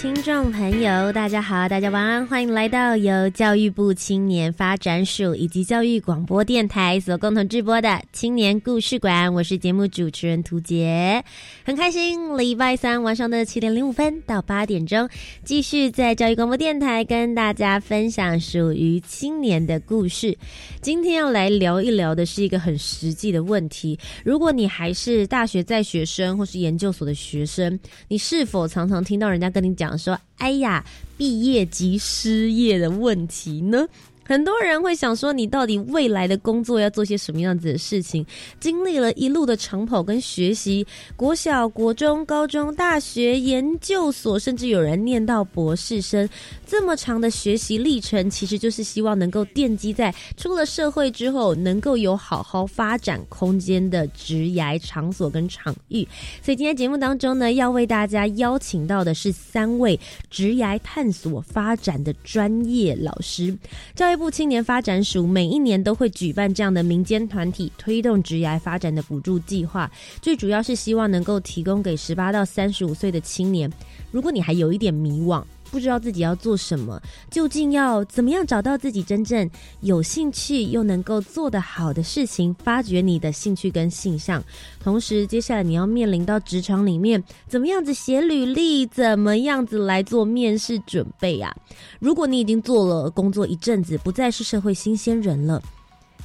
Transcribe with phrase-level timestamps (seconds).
[0.00, 9.34] 听众朋友，大家好，大家晚安，欢迎来到由教育部青年发展署以及教育广播电台所共同制播的青年故事馆。
[9.34, 11.24] 我是节目主持人涂杰，
[11.64, 15.08] 很开心，礼拜三晚上的七点零五分到八点钟，
[15.42, 20.38] 继续在教育广播电台跟大家分享属于青年的故事。
[20.80, 29.02] 今天要来聊一聊的是一个很实际的问题：如果你还是大学在学生或是研究所的学生，你是否常常？
[29.02, 30.84] 听到人家跟你讲说：“哎呀，
[31.16, 33.86] 毕业及失业的问题呢？”
[34.28, 38.26] 很多人会想说，你到底未来的工作要做些什么样子的事情？
[38.60, 46.28] 经历了一路的长跑跟学习，国小、国中、高中、大学、研究所，甚至有人念到博士生，
[46.66, 56.06] 这么长的学习历程，其实就是希望能够奠基在出了社会之后，能够有好好发展空间的职涯场所跟场域。
[56.42, 63.56] 所以今天节目当中呢，要为大家邀请到的是三位职涯探索发展的专业老师，
[63.94, 64.17] 教育。
[64.18, 73.72] 部青年发展署每一年都会举办这样的民间团体推动职涯发展的补助计划，最主要是希望能够提供给十八到三十五岁的青年，
[74.10, 75.42] 如果你还有一点迷惘。
[75.70, 79.48] 不知道自己要做什么，究竟要怎么样找到自己真正
[79.80, 84.42] 有兴趣又能够做得好的事情，发掘你的兴趣跟性向。
[84.82, 91.54] 同时，接下来你要面临到职场里面，怎么样子写履历，怎么样子来做面试准备啊？
[91.98, 95.62] 如果你已经做了工作一阵子，不再是社会新鲜人了。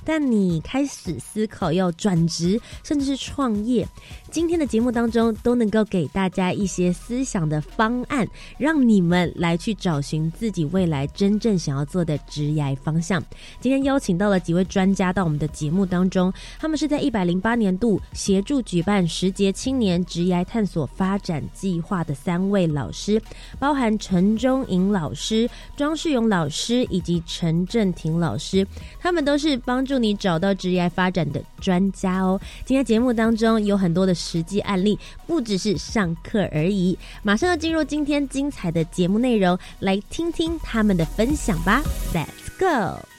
[0.05, 3.87] 但你开始思考要转职，甚至是创业。
[4.33, 8.27] 今天的节目当中，都能够给大家一些思想的方案，
[8.57, 13.23] 让你们来去找寻自己未来真正想要做的职业方向。
[13.61, 23.21] 今天邀请到了几位专家到我们的节目当中，他们是在一百零八年度协助举办十节青年职业探索发展计划的三位老师，
[23.59, 28.67] 包含陈忠颖老师、庄世勇老师以及陈振廷老师，
[28.99, 29.93] 他们都是帮助。
[29.93, 32.41] 助你找到职业发展的专家哦！
[32.65, 34.97] 今天节目当中有很多的实际案例，
[35.27, 36.97] 不只是上课而已。
[37.21, 43.12] 马上要进入今天精彩的节目内容，来听听他们的分享吧！Let's go。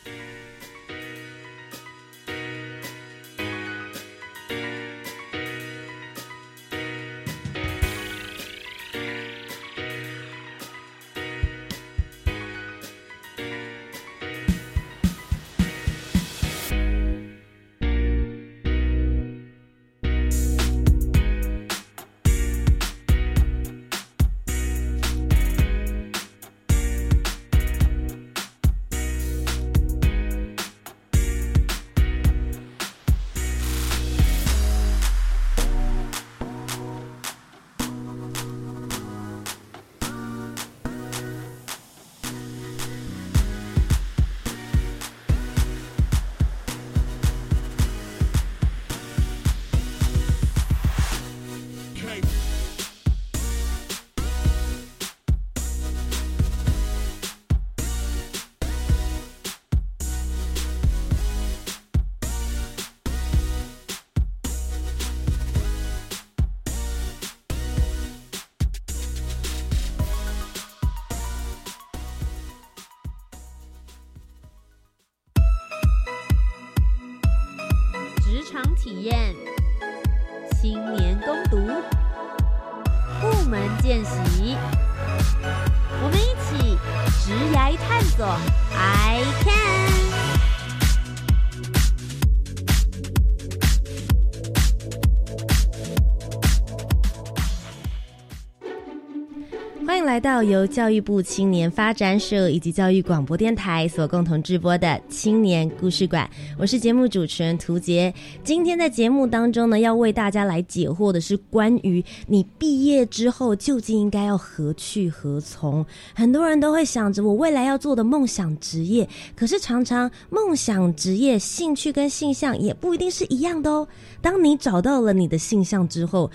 [100.35, 106.29] 到由教育部青年发展署以及教育广播电台所共同直播的青年故事馆，
[106.59, 108.13] 我是节目主持人涂杰。
[108.43, 115.87] 今天在节目当中呢，要为大家来解惑的是关于你毕业之后究竟应该要何去何从。
[116.17, 123.87] 很多人都会想着我未来要做的梦想职业，可是常常梦想职业、兴趣跟性向也不一定是一样的哦。
[124.21, 126.29] 当你找到了你的性向之后，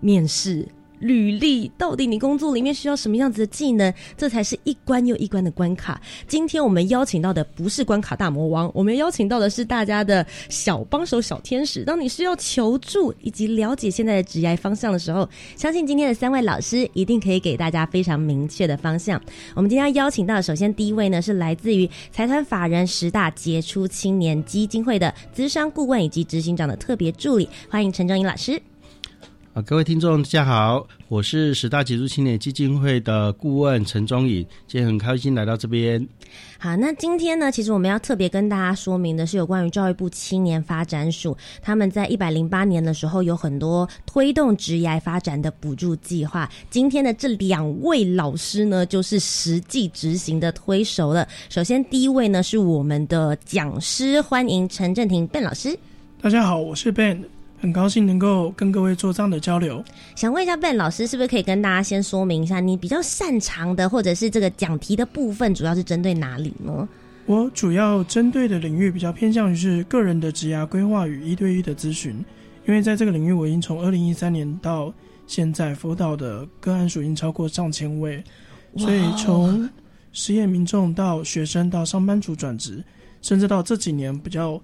[0.00, 0.66] 面试。
[1.04, 3.92] 履历到底你工作里面需要什么样子的技能？
[4.16, 6.00] 这才是一关又一关的关卡。
[6.26, 11.84] 今天我们邀请到的不是关卡大魔王，我们邀请到的是大家的小帮手、小天使。
[11.84, 19.20] 当你需要求助以及了解现在的职业方向的时候，相信今天的三位老师一定可以给大家非常明确的方向。
[19.54, 28.60] 我们今天邀请到，首先第一位呢是来自于财团法人十大杰出青年基金会的资商顾问以及执行长的特别助理，欢迎陈正英老师。
[29.54, 36.04] 啊，各位听众，大家好，我是十大杰出青年基金会的顾问陈忠颖，今天很开心来到这边。
[36.58, 46.50] 好，那今天呢，其实我们要特别跟大家说明的是，有关于教育部青年发展署，他们在一百零八年的时候有很多推动职业发展的补助计划。
[46.68, 51.28] 今天的这两位老师呢，就是实际执行的推手了。
[51.48, 55.78] 首先，第一位呢是我们的讲师，欢迎陈正廷 Ben 老师。
[56.20, 57.33] 大家好，我是 Ben。
[57.64, 59.82] 很高兴能够跟各位做这样的交流。
[60.14, 66.86] 想问一下 Ben 老师，是不是可以跟大家先说明一下，你比较擅长的或者是这个讲题的部分，主要是针对哪里呢？
[67.24, 72.22] 我主要针对的领域比较偏向于是个人的职涯规划与一对一的咨询，
[72.66, 74.92] 因为在这个领域，我已经从二零一三年到
[75.26, 78.22] 现在辅导的个案数已经超过上千位，
[78.76, 79.66] 所以从
[80.12, 82.84] 失业民众到学生到上班族转职，
[83.22, 84.60] 甚至到这几年比较。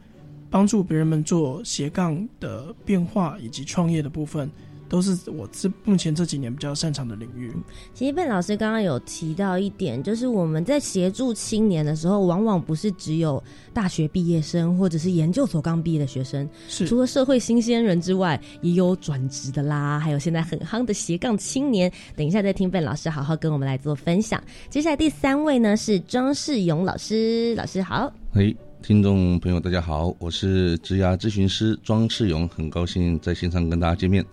[0.50, 4.50] 帮助别人们做斜杠的变化以及创业的部分，
[4.88, 7.54] 都是我这目前这几年比较擅长的领域。
[7.94, 13.40] 其实贝老师刚刚有提到一点，就是我们在协助青年的时候，往往不是只有
[13.72, 21.90] 大学毕业生或者是研究所刚毕业的学生，是除了社会新鲜人之外，也有转职的啦，还有现在很夯的斜杠青年。
[22.16, 24.42] 等一下再听贝老师好好跟我们来做分享。
[24.68, 28.12] 接下来第三位呢是庄世勇老师，老师好。
[28.32, 28.56] 嘿。
[28.82, 34.24] 听众朋友，大家好，我是职涯咨询师庄世勇，很高兴在线上跟大家见面。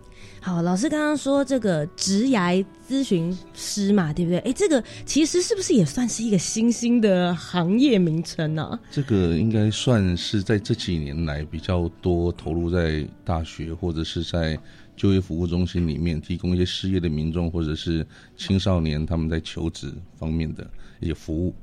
[0.41, 4.39] 好，老师刚刚说这个职涯咨询师嘛，对不对？
[4.39, 8.79] 哎，这个其实是不是也算是一个新兴的行业名称呢？
[8.89, 14.57] 这个应该算是在这几年来比较多投入在大学或者是在
[14.95, 18.05] 就业服务中心里面，提供一些失业的民众或者是
[18.37, 20.65] 青少年他们在求职方面的
[21.01, 21.53] 一些服务。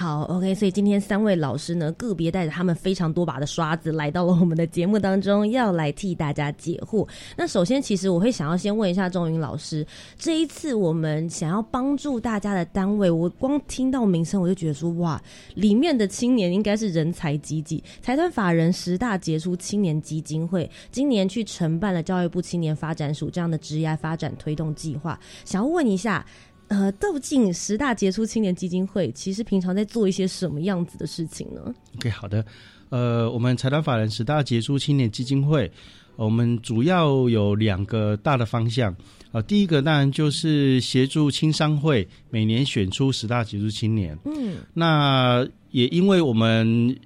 [0.00, 7.04] 好，OK，所以今天三位老师呢，个别带着他们非常多把的刷子来到了我们的节目当中，要来替大家解惑。
[7.36, 9.84] 那首先，其实我会想要先问一下钟云老师，
[10.16, 15.20] 这一次我们想要帮助大家的单位，我光听到名称我就觉得说，哇，
[15.56, 17.82] 里面的青年应该是人才济济。
[18.00, 26.24] 财团法人十大杰出青年基金会今年去承办了教育部青年发展署这样的职业发展推动计划，想要问一下。
[26.68, 32.44] 呃，道竟十大杰出青年基金会其实平常在做一些什么样子的事情呢？OK，好的。
[32.90, 35.70] 呃，我们财团法人十大杰出青年基金会，
[36.16, 38.94] 我们主要有两个大的方向。
[39.32, 44.16] 呃，第一个当然就是协助青商会每年选出十大杰出青年。
[44.24, 46.96] 嗯，那也因为我们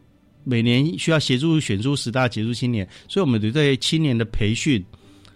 [0.44, 4.84] 每年需要协助选出十大杰出青年，所以我们对青年的培训。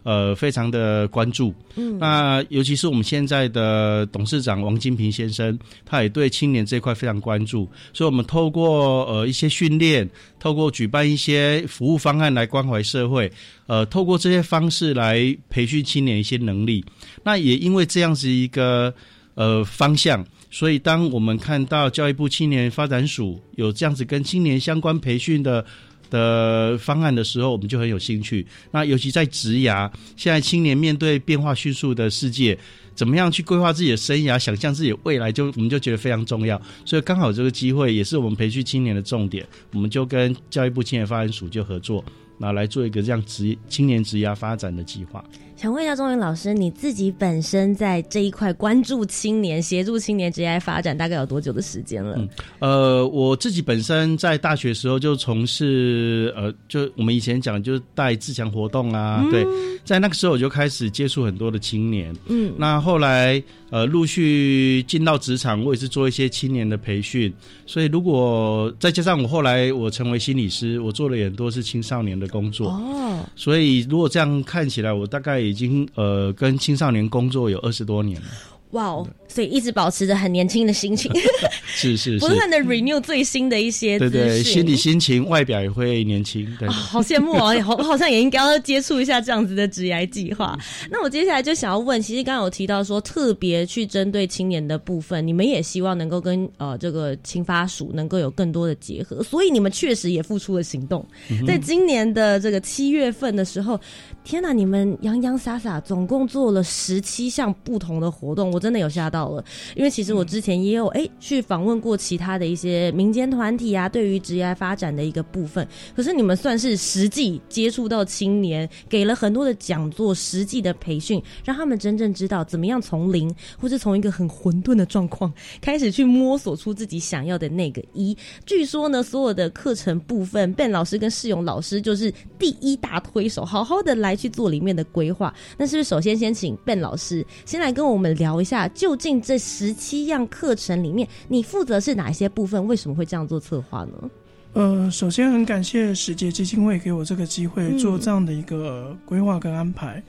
[0.07, 1.53] 呃，非常的关注。
[1.75, 7.69] 嗯，那尤其是我们现在的董事长王金平先生，他也对青年这块非常关注。
[7.93, 10.09] 所以，我们透过呃一些训练，
[10.39, 13.29] 透过举办一些服务方案来关怀社会，
[13.67, 16.85] 呃，透过这些方式来培训青年一些能力。
[17.25, 18.95] 那也因为这样子一个
[19.35, 25.67] 呃方向，所以当我们看到教育部青年发展署有这样子跟青年相关培训的。
[26.11, 28.47] 的方案的时候，我们就很有兴趣。
[28.71, 32.59] 那尤其在职涯，现在青年面对变化迅速的世界，
[32.95, 36.61] 怎么样去规划自己的生涯，想象自己的未来，就我们就觉得非常重要。
[36.85, 42.05] 所以刚好这个机会也是我们培训青年的重点，我们就跟教育部青年发展署就合作，
[42.39, 45.25] 那来做一个这样职青年职涯发展的计划。
[45.57, 52.15] 想问一下钟云老师，你自己本身在这一块关注青年、协助青年职业发展，大概有多久的时间了？
[52.19, 59.47] 嗯，呃，我自己本身在大学时候就从事，呃，就我们以前讲就是带自强活动啊，对，
[59.83, 67.33] 在那个时候我就开始接触很多的青年，嗯，那后来呃陆续进到职场，我也是做一些青年的培训，
[67.65, 75.46] 所以如果再加上我后来我成为心理师，我做了很多是青少年的工作，哦，所以如果这样看起来，我大概。
[75.49, 78.27] 已经呃跟青少年工作有二十多年了。
[78.73, 81.11] 哇哦，所以一直保持着很年轻的心情，
[81.65, 86.45] 是是不断的 renew 最新的一些对对，心理心情、外表也会年轻。
[86.59, 87.55] 对啊，，好羡慕啊！
[87.63, 90.59] 好，我好像也应该要接触一下这样子的职涯计划。
[90.91, 101.07] 那我接下来就想要问，其实刚刚有提到说，特别去针对青年的部分，你们也希望能够跟呃这个青发署能够有更多的结合，所以你们确实也付出了行动。
[101.47, 103.81] 在今年的这个七月份的时候，
[104.27, 109.45] 天哪，你们洋洋洒洒总共做了十七项不同的活动，我真的有吓到了。
[109.77, 115.65] 因为其实我之前也有哎、去访问过其他的一些民间团体啊，对于职业发展的一个部分。
[115.95, 128.17] 可是你们算是实际接触到青年，给了很多的讲座、实际的培训，让他们真正知道怎么样从零，或是从一个很混沌的状况开始去摸索出自己想要的那个一。
[128.45, 135.33] 据说呢，所有的课程部分，Ben 老师跟世勇老师就是第一大推手，好好的来去做里面的规划。
[135.57, 142.67] 那是不是首先先请 Ben 老师先来跟我们聊一下，究竟这十七样课程里面，你负责是哪些部分？
[142.67, 144.11] 为什么会这样做策划呢？
[144.55, 150.03] 呃，首先很感谢时节基金会给我这个机会嗯做这样的一个规划跟安排。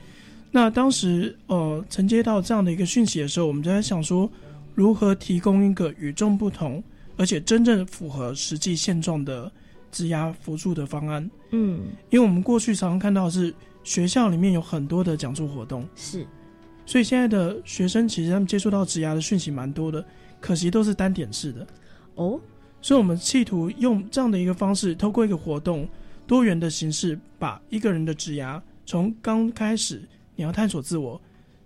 [0.50, 4.30] 那当时呃承接到这样的一个讯息的时候，我们就在想说，
[4.74, 6.82] 如何提供一个与众不同，
[7.18, 9.52] 而且真正符合实际现状的
[9.92, 11.30] 质押辅助的方案。
[11.50, 13.54] 嗯，因为我们过去常常看到是
[13.88, 16.26] 学校里面有很多的讲座活动，是，
[16.84, 20.04] 所以现在的学生其实他们接触到职涯的讯息蛮多的，
[20.42, 21.66] 可惜都是单点式的。
[22.16, 22.38] 哦，
[22.82, 25.88] 所以我们企图用这样的一个方式，透过一个活动
[26.26, 30.02] 多元的形式，把一个人的职涯从刚开始
[30.36, 31.18] 你要探索自我，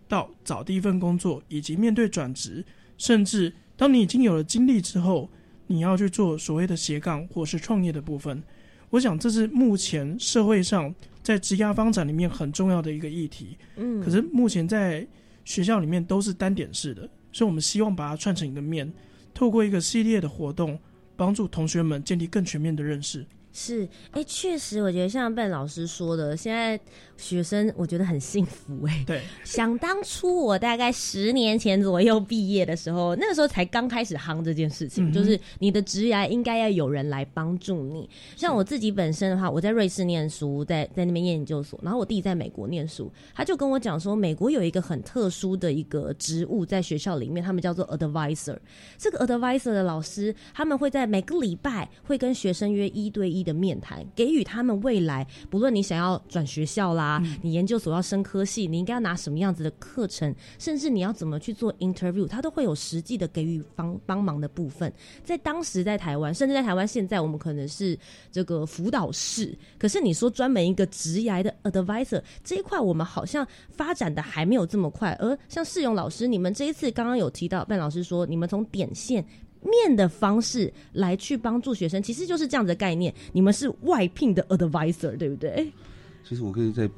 [0.07, 2.65] 到找第一份工作，以及面对转职，
[2.99, 5.29] 甚至当你已经有了经历之后，
[5.67, 8.41] 你要去做所谓的斜杠或是创业的部分。
[8.91, 13.57] 我想这是目前社会上在职涯发展里面很重要的一个议题。
[13.77, 15.07] 嗯，可是目前在
[15.45, 18.93] 学校里面都是单点式的，所以我们希望把它串成一个面，
[19.33, 20.79] 透过一个系列的活动，
[21.17, 23.25] 帮助同学们建立更全面的认识。
[23.53, 26.81] 是，哎，确实，我觉得像笨老师说的，现在
[27.23, 38.09] 学生我觉得很幸福哎、对，想当初我大概十年前左右毕业的时候，那个时候才刚开始夯这件事情，嗯就是你的职涯应该要有人来帮助你。
[38.37, 48.57] 像我自己本身的话，我在瑞士念书，在在那边念研究所，然后我弟在美国念书，他就跟我讲说，美国有一个很特殊的一个职务在学校里面，他们叫做 advisor。
[48.99, 57.12] 这个 advisor 的老师，他们会在每个礼拜会跟学生约一对一的面谈，给予他们未来，不论你想要转学校啦，
[57.43, 64.93] 你研究所要升科系，你应该要拿什么样子的课程，甚至你要怎么去做 interview，他都会有实际的给予帮帮忙的部分。
[65.25, 67.99] 在当时在台湾，甚至在台湾现在，我们可能是
[68.31, 75.17] 这个辅导室，可是你说专门一个职涯的 advisor 这一块，我们好像发展的还没有这么快。
[75.21, 79.25] 而像世勇老师，你们这一次刚刚有提到，范老师说你们从点线。
[79.65, 83.15] 面的方式来去帮助学生，其实就是这样的概念。
[83.33, 85.73] 你们是外聘的 advisor，对不对？
[86.29, 86.89] 其实我可以再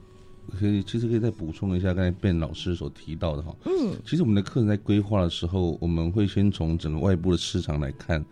[0.58, 3.56] 可以，其实可以再补充一下刚才 Ben 老师所提到的哈。
[3.64, 8.24] 嗯，其实我们的课程在规划的时候，我们会先从整个外部的市场来看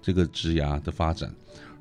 [0.00, 1.32] 这个职涯的发展，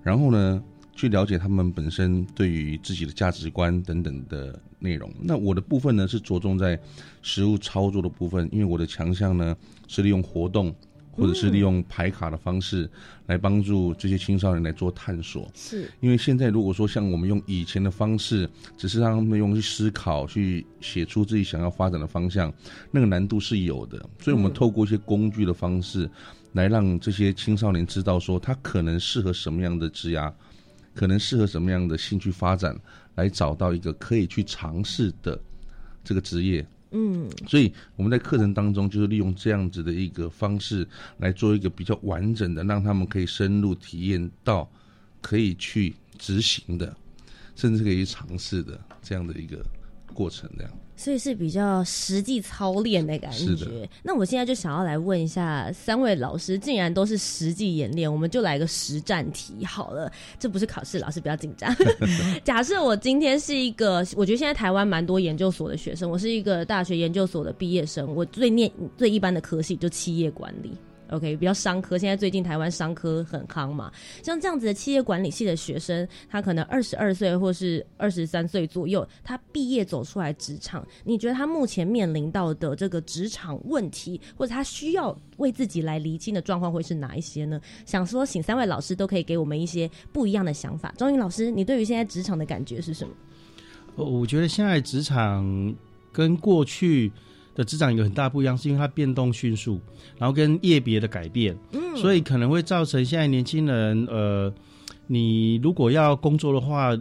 [0.04, 0.62] 然后呢，
[0.94, 5.10] 去了解他们本身对于自己的价值观等等的内容。
[5.22, 6.78] 那我的部分呢，是着重在
[7.22, 9.56] 实物操作的部分，因为我的强项呢
[9.88, 10.76] 是利用活动。
[11.18, 12.88] 或者是利用排卡的方式
[13.26, 18.48] 来帮助这些青少年来做探索，是，因为现在如果说像我们用以前的方式，
[18.78, 22.54] 只是让他们用去思考、去写出自己想要发展的方向，
[22.92, 23.98] 那个难度是有的。
[24.20, 26.08] 所以，我们透过一些工具的方式，
[26.54, 30.32] 来让这些青少年知道说，他可能适合什么样的职涯，
[30.94, 32.80] 可能适合什么样的兴趣发展，
[33.16, 35.40] 来找到一个可以去尝试的
[36.04, 36.66] 这个职业。
[36.92, 44.70] 嗯，所以我们在课程当中，就是利用这样子的一个方式来做一个比较完整的，让他们可以深入体验到
[45.22, 46.96] 可以去执行的，
[47.56, 49.66] 甚至可以去尝试的这样的一个
[50.14, 50.50] 过程。
[50.58, 53.88] 这样，所以是比较实际操练的感是觉。
[54.04, 60.12] 那我现在就想要来问一下三位老师，既然都是实际演练，我们就来个实战题好了。
[60.40, 61.74] 这不是考试，老师不要紧张。
[62.44, 70.72] 假设我今天是一个，我觉得现在台湾蛮多研究所的学生，我是一个大学研究所的毕业生，我最念最一般的科系就企业管理。
[71.10, 73.92] OK，比较商科，现在最近台湾商科很夯嘛，
[74.24, 87.60] 像这样子的企业管理系的学生，他可能二十二岁或是二十三岁左右，他毕业走出来职场，你觉得他目前面临到的这个职场问题，或者他需要为自己来厘清的状况会是哪一些呢？
[87.86, 90.94] 想说，请三位老师都可以给我们一些不一样的想法。
[90.98, 93.14] 钟颖老师，你对于现在职场的感觉是什么？
[93.96, 95.76] 我觉得现在职场
[96.12, 97.12] 跟过去
[97.58, 99.82] 的职场有很大不一样，是因为它变动迅速，
[100.20, 104.54] 然后跟业别的改变，嗯，所以可能会造成现在年轻人，呃，
[105.08, 106.96] 你如果要工作的话，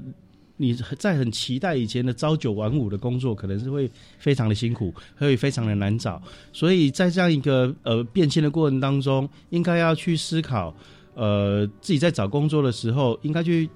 [0.56, 6.22] 你在很期待以前的朝九晚五的工作，可能是会非常的辛苦，会非常的难找。
[6.54, 10.74] 所以在这样一个呃变迁的过程当中，应该要去思考，
[11.12, 13.68] 呃，自己在找工作的时候，应该去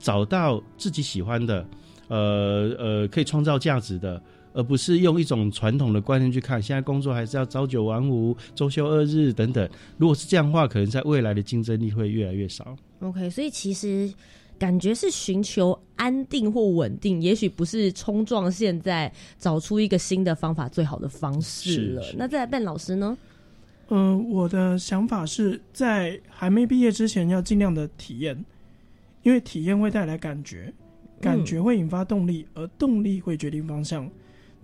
[0.00, 1.64] 找到自己喜欢的，
[2.08, 4.20] 呃呃，可以创造价值的。
[4.54, 9.68] 而不是用一种传统的观念去看，现在工作还是要朝九晚五、周休二日等等。
[9.98, 12.74] 如果是这样的话，可能在未来的竞争力会越来越少。
[13.00, 14.10] OK，所以其实
[14.56, 22.02] 感觉是寻求安定或稳定，也许不是冲撞现在找出一个新的方法最好的方式了。
[22.02, 23.18] 是是那再来笨老师呢？
[23.88, 28.42] 嗯、我的想法是在还没毕业之前要尽量的体验，
[29.24, 30.72] 因为体验会带来感觉，
[31.20, 34.08] 感觉会引发动力，而动力会决定方向。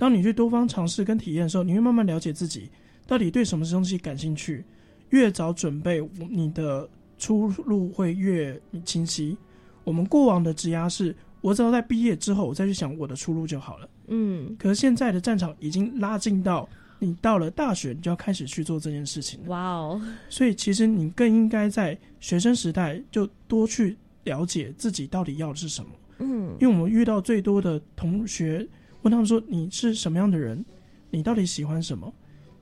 [0.01, 2.71] 当你去多方尝试跟体验的时候，你会慢慢了解自己
[3.07, 4.65] 到底对什么东西感兴趣。
[5.11, 6.89] 越早准备，你的
[7.19, 9.37] 出路会越清晰。
[9.85, 13.89] 我们过往的职压是，我只要在毕业之后，我再去想我的出路就好了。
[14.07, 16.67] 嗯，可是现在的战场已经拉近到，
[16.99, 19.49] 你到了大学，你就要开始去做这件事情了。
[19.49, 25.91] 哇哦，所以其实你更应该在学生时代就多去了解自己到底要的是什么。
[26.21, 28.67] 嗯因为我们遇到最多的同学
[29.03, 30.65] 问他们说你是什么样的人，
[31.11, 32.13] 你到底喜欢什么？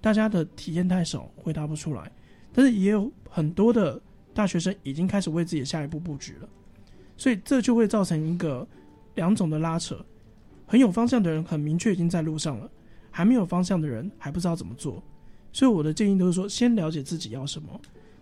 [0.00, 2.11] 大家的体验太少，回答不出来。
[2.52, 4.00] 但是也有很多的
[4.33, 6.49] 大学生已经开始为自己下一步布局了，
[7.16, 8.66] 所以这就会造成一个
[9.16, 9.99] 两种的拉扯。
[10.66, 12.71] 很有方向的人很明确已经在路上了，
[13.11, 15.02] 还没有方向的人还不知道怎么做。
[15.52, 17.68] 所以我的建议都是说，先了解自己要什么，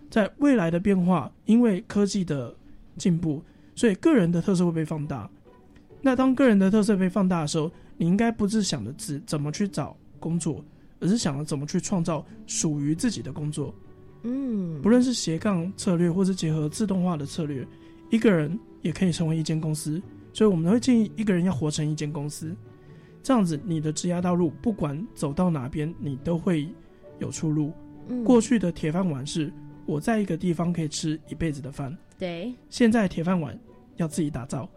[0.09, 2.55] 在未来的变化，因为科技的
[2.97, 3.43] 进步，
[3.75, 5.29] 所以个人的特色会被放大。
[6.03, 10.65] 那当个人的特色被放大的时候，你应该不是想着自怎么去找工作，
[11.01, 13.75] 而是想着怎么去创造属于自己的工作。
[14.23, 17.67] 嗯，不论是斜杠策略，或是结合自动化的策略，
[18.11, 20.03] 一个人也可以成为一间公司。
[20.33, 22.55] 所以我们会建议一个人要活成一间公司，
[23.23, 26.69] 这样子你的职业道路不管走到哪边，你都会
[27.19, 27.73] 有出路。
[28.09, 29.53] 嗯过去的铁饭碗是
[29.87, 33.59] 我在一个地方可以吃一辈子的饭，对，现在铁饭碗
[33.97, 34.69] 要自己打造，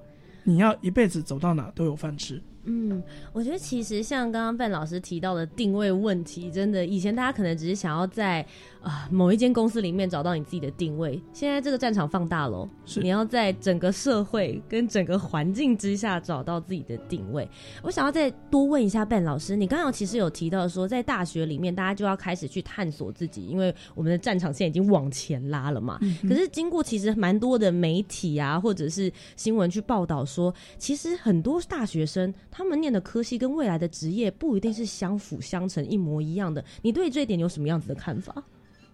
[0.44, 2.42] 你要一辈子走到哪都有饭吃。
[2.64, 3.02] 嗯，
[3.34, 8.46] 我觉得其实像刚刚范老师提到的定位问题，真的以前大家可能只是想要在
[8.82, 17.46] 啊、某一间公司里面找到你自己的定位，现在这个战场放大了，是你要在整个社会跟整个环境之下找到自己的定位。
[17.84, 26.00] 我想要再多问一下范老师，你刚刚其实有提到说，在大学里面大家就要开始去探索自己，因为我们的战场现在已经往前拉了嘛。
[26.22, 36.64] 可是经过其实蛮多的媒体啊，或者是新闻去报道说，其实很多大学生他们念的科系跟未来的职业不一定是相辅相成、一模一样的。
[36.82, 38.44] 你对这一点有什么样子的看法？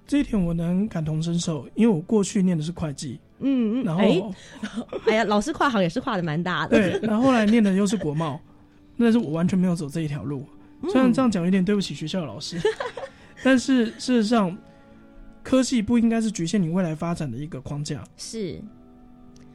[0.07, 4.21] 这一点我能感同身受，因为我过去念的是会计，嗯然后、哎、
[5.07, 6.77] 哎呀，老师跨行也是跨的蛮大的。
[6.77, 8.39] 对，然后后来念的又是国贸，
[8.99, 10.45] 但是我完全没有走这一条路。
[10.89, 12.59] 虽然这样讲有点对不起学校的老师，
[13.43, 14.55] 但是事实上，
[15.41, 18.03] 科系不应该是局限你未来发展的一个框架。
[18.15, 18.61] 是，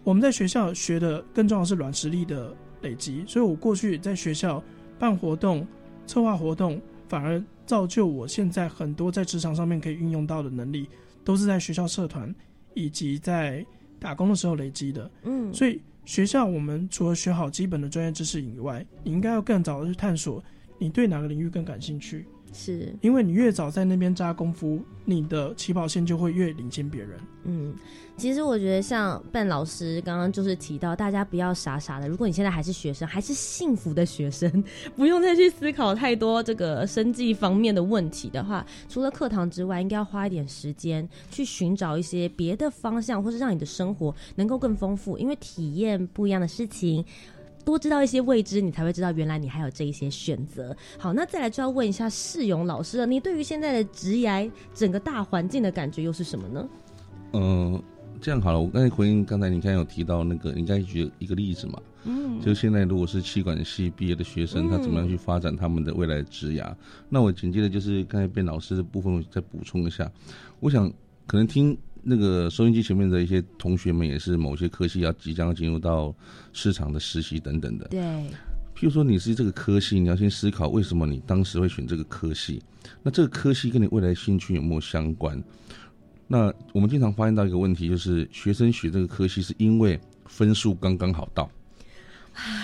[0.03, 4.63] 我们在学校学的更重要的是软实力的累积，所以我过去在学校
[4.99, 5.67] 办活动、
[6.07, 10.89] 策划活动，反而造就我现在很多在职场上面可以运用到的能力，
[11.25, 12.35] 都是在学校社团
[12.75, 13.65] 以及在
[13.99, 15.11] 打工的时候累积的。
[15.25, 20.43] 嗯，所以学校我们除了学好基本的专业知识以外，你应该要更早的去探索
[20.79, 27.11] 你对哪个领域更感兴趣，是，因为你越早在那边扎功夫，你的起跑线就会越领先别人。
[27.45, 27.75] 嗯，
[28.17, 32.09] 其实我觉得像笨老师刚刚就是提到，大家不要傻傻的。
[32.09, 34.65] 如果你现在还是学生，还是幸福的学生，
[34.97, 47.05] 不用再去思考太多这个生计方面的问题的话，除了课堂之外，应该要花一点时间去寻找一些别的方向，或是让你的生活能够更丰富，因为体验不一样的事情。
[47.65, 50.77] 多知道一些未知，你才会知道原来你还有这一些选择。
[50.99, 56.69] 好，那再来就要问一下世勇老师了，你对于现在的职涯整个大环境的感觉又是什么呢？
[57.33, 57.83] 嗯，
[58.21, 66.75] 这样好了，我刚才回应刚才你刚才有提到那个，你刚才举一个例子嘛，嗯，就现在如果是气管系毕业的学生，他怎么样去发展他们的未来的职涯？
[67.09, 70.11] 那我紧接着就是刚才卞老师的部分，我再补充一下，
[70.59, 70.93] 我想
[71.27, 76.15] 可能听那个收音机前面的一些同学们，也是某些科系要即将进入到
[76.53, 78.01] 市场的实习等等的，对，
[78.75, 82.63] 譬如说你是这个科系，你要先思考为什么你当时会选这个科系，
[83.03, 85.43] 那这个科系跟你未来兴趣有没有相关？
[86.27, 91.51] 那我们经常发现到一个问题，就是学生学这个科系是因为分数刚刚好到。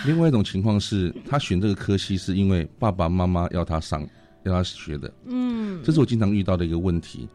[0.07, 4.09] 另外一种情况是他选这个科系是因为爸爸妈妈要他上，
[4.45, 7.29] 要他学的，嗯，这是我经常遇到的一个问题。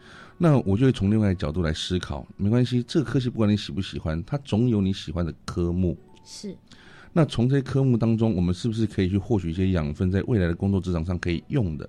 [0.43, 5.95] 那我就会从另外一个角度来思考，没关系，这个科系不管你喜不喜欢，它总有你喜欢的科目。
[6.25, 6.57] 是，
[7.13, 11.87] 那从这些科目当中，我们是不是可以去获取一些养分，在未来的工作职场上可以用的？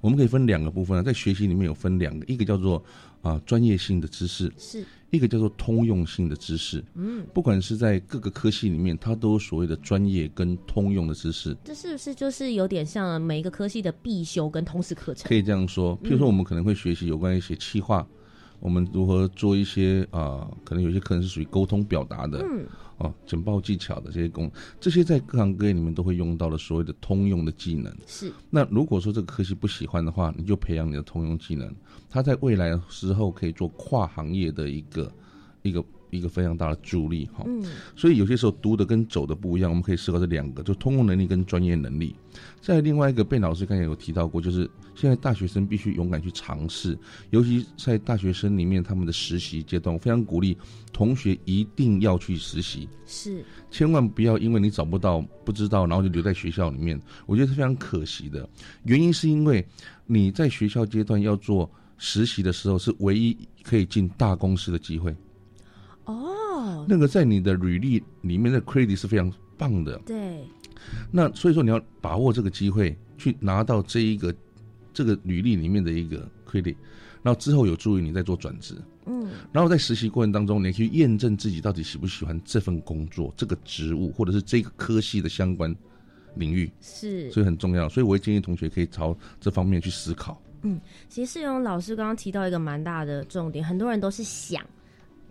[0.00, 2.84] 我们可以分两个部分啊，在学习里面有分两个，一个叫做
[3.26, 6.84] 啊专业性的知识，是，一个叫做通用性的知识。
[6.94, 11.56] 嗯，不管是在各个科系里面，它都有所谓的专业跟通用的知识。
[11.64, 15.28] 这是不是就是有点像每一个科系的必修跟通识课程？
[15.28, 15.34] 可？
[15.34, 18.06] 以这样说，譬如说，我们可能会学习有关一些企划，
[18.60, 22.66] 我们如何做一些啊、可能有些课程是属于沟通表达的，嗯，
[22.98, 27.94] 哦，简报技巧的这些功，这些在各行各业里面都会用到的所谓的通用的技能。
[28.06, 31.70] 是，那如果说这个科系不喜欢的话，你就培养你的通用技能，
[32.08, 35.12] 它在未来时候可以做跨行业的一个
[35.62, 37.44] 一个一个非常大的助力哈。
[37.46, 37.64] 嗯，
[37.94, 42.14] 所以有些时候读的跟走的不一样，我们可以思考这两个，就通用能力跟专业能力。
[42.60, 46.98] 在另外一个，贝老师刚才有提到过，就是现在大学生必须勇敢去尝试，
[47.30, 50.56] 尤其在大学生里面，他们的实习阶段，我非常鼓励
[50.92, 58.48] 同学一定要去实习，是，千万不要因为你找不到、不知道，然后就留在学校里面，我觉得是非常可惜的。
[58.84, 59.64] 原因是因为
[60.06, 65.14] 你在学校阶段要做实习的时候，是唯一可以进大公司的机会。
[66.06, 69.98] 哦，那个在你的履历里面的 credit 是非常棒的。
[70.06, 70.44] 对，
[71.10, 74.34] 那所以说你要把握这个机会，去拿到这一个
[74.94, 76.76] 这个履历里面的一个 credit，
[77.22, 78.74] 然后之后有助于你在做转职。
[79.08, 85.72] 嗯，然后在实习过程当中，你可以验证自己到底喜不喜欢这份工作、这个职务，或者是这个科系的相关
[86.34, 87.88] 领域，是，所以很重要。
[87.88, 90.40] 所以我会建议同学可以朝这方面去思考。
[90.62, 94.64] 嗯其实世荣老师刚刚提到一个蛮大的重点，很多人都是想。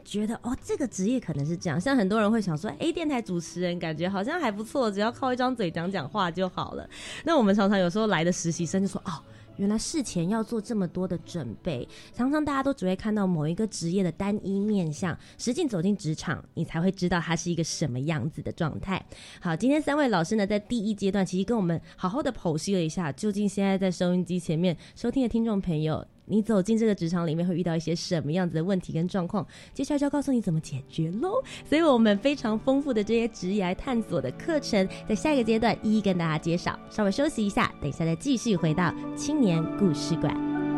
[0.05, 6.87] 觉得哦，这个职业可能是这样，像很多人会想说，哎，电台主持人感觉好像还不错，只要靠一张嘴讲讲话就好了。
[7.23, 9.11] 那我们常常有时候来的实习生就说，哦，
[9.57, 19.03] 原来事前要做这么多的准备，常常大家都只会看到某一个职业的单一面相，实际走进职场，你才会知道它是一个什么样子的状态。
[19.41, 26.05] 好，今天三位老师呢，在第一阶段其实跟我们好好的剖析了一下，究竟现在在收音机前面收听的听众朋友。
[26.25, 31.41] 你走进这个职场里面会遇到一些什么样子的问题跟状况，接下来就要告诉你怎么解决喽。
[31.67, 36.77] 所以，我们非常丰富的这些职业探索的课程，在下一个阶段一一跟大家介绍。
[36.89, 40.74] 稍微休息一下，等一下再继续回到青年故事馆。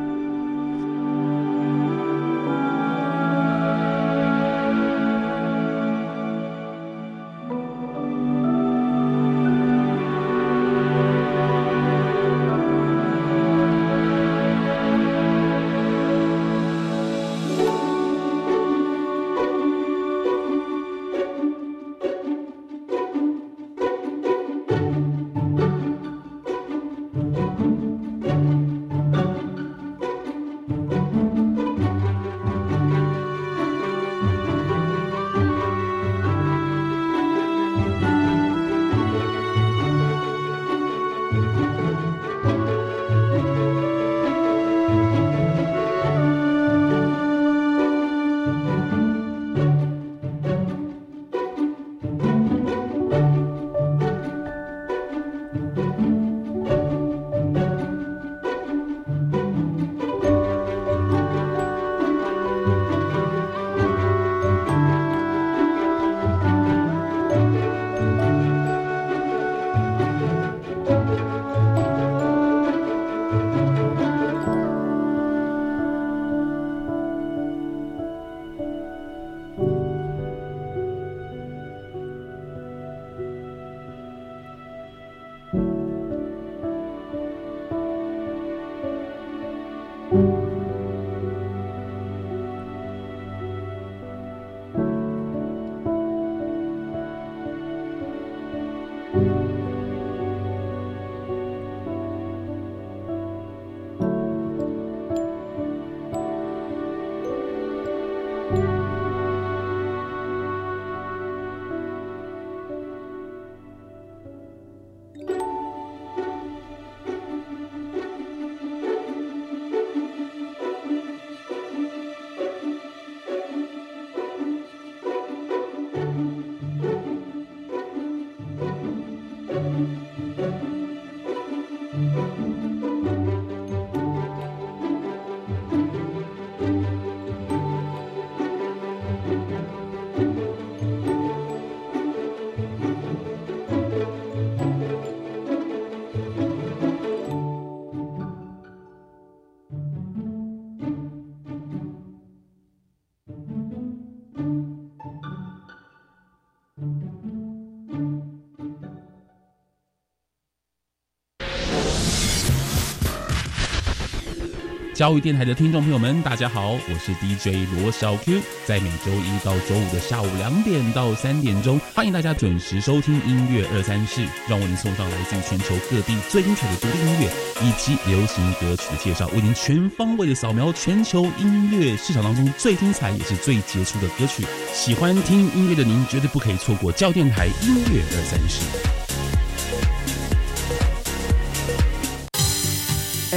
[164.97, 177.31] 教育电台的听众朋友们，大家好，我是 DJ 罗小 Q，在每周一到周五的下午两点到三点钟，欢迎大家准时收听音乐二三事，让为您送上来自全球各地最精彩的独立音乐
[177.61, 184.43] 以及流行歌曲的介绍，为您全方位的扫描全球音乐市场当中最精彩也是最杰出的歌曲。
[184.73, 188.96] 喜欢听音乐的您，绝对不可以错过教电台音乐二三事。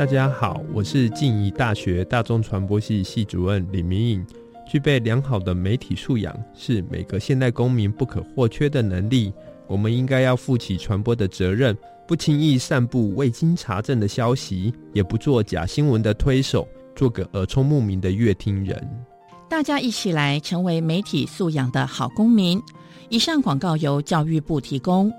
[0.00, 4.26] 大家好，我是静宜大学大众传播系系主任李明颖。
[4.66, 9.30] 具备良好的媒体素养是每个现代公民不可或缺的能力。
[9.66, 11.76] 我们应该要负起传播的责任，
[12.08, 19.04] 不轻易散布未经查证的消息，也不做假新闻的推手，做个耳聪目明的乐听人。
[19.50, 22.58] 大家一起来成为媒体素养的好公民。
[23.10, 25.12] 以上广告由教育部提供。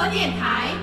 [0.00, 0.79] 和电台。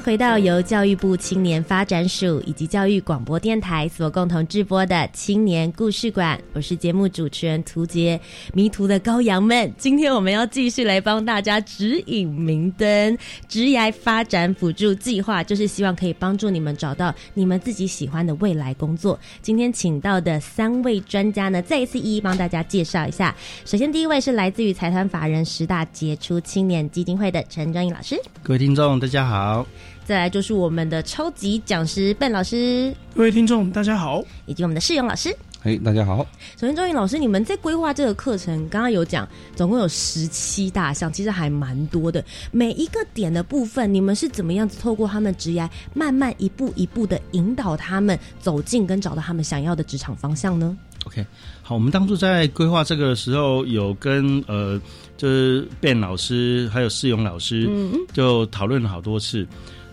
[0.00, 8.20] 回到由教育部青年发展署以及教育广播电台所共同制播的青年故事馆，我是节目主持人涂杰。
[8.52, 13.18] 迷途的羔羊们，今天我们要继续来帮大家指引明灯。
[13.48, 19.18] 职涯发展辅助计划就是希望可以帮助你们找到你们自己喜欢的未来工作。
[19.40, 23.34] 今天请到的三位专家呢，再一次一一帮大家介绍一下。
[23.64, 28.20] 首先，第一位是来自于财团法人十大杰出青年基金会的陈专义老师。
[28.42, 29.66] 各位听众，大家好。
[30.04, 36.24] 再来就是我们的超级讲师笨老师，各位听众大家好，以及我们的世勇老师，嘿，大家好。
[36.56, 42.24] 首先，周颖老师，你们在规划这个课程，刚刚有讲，总共有十七大项，其实还蛮多的。
[42.52, 51.26] 每一个点的部分，你们是怎么样子透过他们职涯，慢慢一步一步的引导他们走进跟找到他们想要的职场方向呢？OK，
[51.62, 54.80] 好，我们当初在规划这个的时候，有跟呃，
[55.16, 59.44] 就是卞老师还有世勇老师，嗯就讨论了好多次。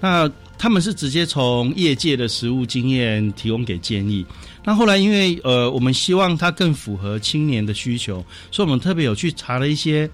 [0.03, 4.25] 那他们是直接从业界的实务经验提供给建议。
[4.65, 8.15] 那后来因为呃，我们希望它更符合青年的需求，
[8.51, 10.09] 所以我们特别有去查了一些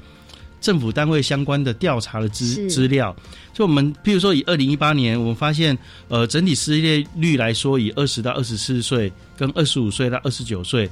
[0.62, 3.15] 政府单位相关的调查的资资料。
[3.52, 5.75] 就我们譬如说，以二零一八年，我们发现
[6.08, 10.88] 呃，整体失业率来说，以二十到二十四岁跟二十五岁到二十九岁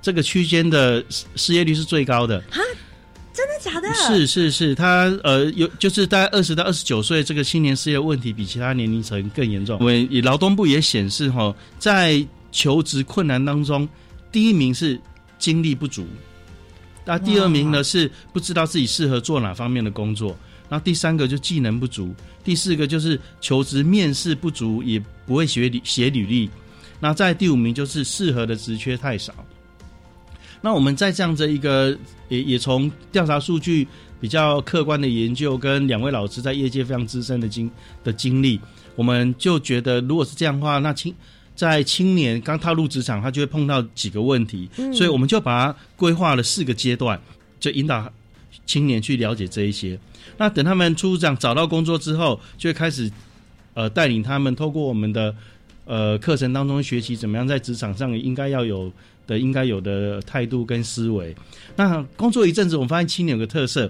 [0.00, 2.40] 这个区间的失失业率是最高的。
[3.38, 3.88] 真的假的？
[3.94, 9.78] 是是是，他呃有就是大概二十到二十九岁这个青年失业问题比其他年龄层更严重。
[9.78, 13.88] 我们以劳动部也显示哈，在求职困难当中，
[14.32, 15.00] 第一名是
[15.38, 16.04] 精力不足，
[17.04, 20.36] 那第二名呢是不知道自己适合做哪方面的工作，
[20.68, 26.50] 然后第三个就技能不足，第四个就是求职面试不足，也不会写履写履历，
[26.98, 29.32] 那在第五名就是适合的职缺太少。
[30.60, 31.96] 那我们在这样的一个
[32.28, 33.86] 也也从调查数据
[34.20, 37.70] 比较客观的研究，跟两位老师在业界非常资深的经
[38.02, 38.60] 的经历，
[38.96, 41.14] 我们就觉得如果是这样的话，那青
[41.54, 47.20] 在青年刚踏入职场，他就会碰到几个问题，所以我们就把它规划了四个阶段，
[47.60, 48.12] 就引导
[48.66, 49.96] 青年去了解这一些。
[50.36, 53.08] 那等他们出长找到工作之后，就会开始
[53.74, 55.32] 呃带领他们透过我们的
[55.84, 58.92] 呃课程当中学习怎么样在职场上应该要有。
[59.28, 61.32] 的应该有的态度跟思维，
[61.76, 63.88] 那工作一阵子，我们发现青年有个特色，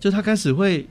[0.00, 0.84] 就他开始会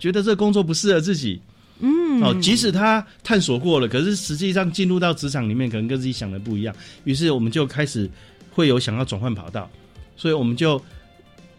[0.00, 1.40] 觉得这工作不适合自己，
[1.78, 8.10] 嗯，哦，即使他探索过了，可是实际上进入到职场里面，可能跟自己想的不一样，于是我们就开始
[8.50, 9.70] 会有想要转换跑道，
[10.16, 10.82] 所以我们就。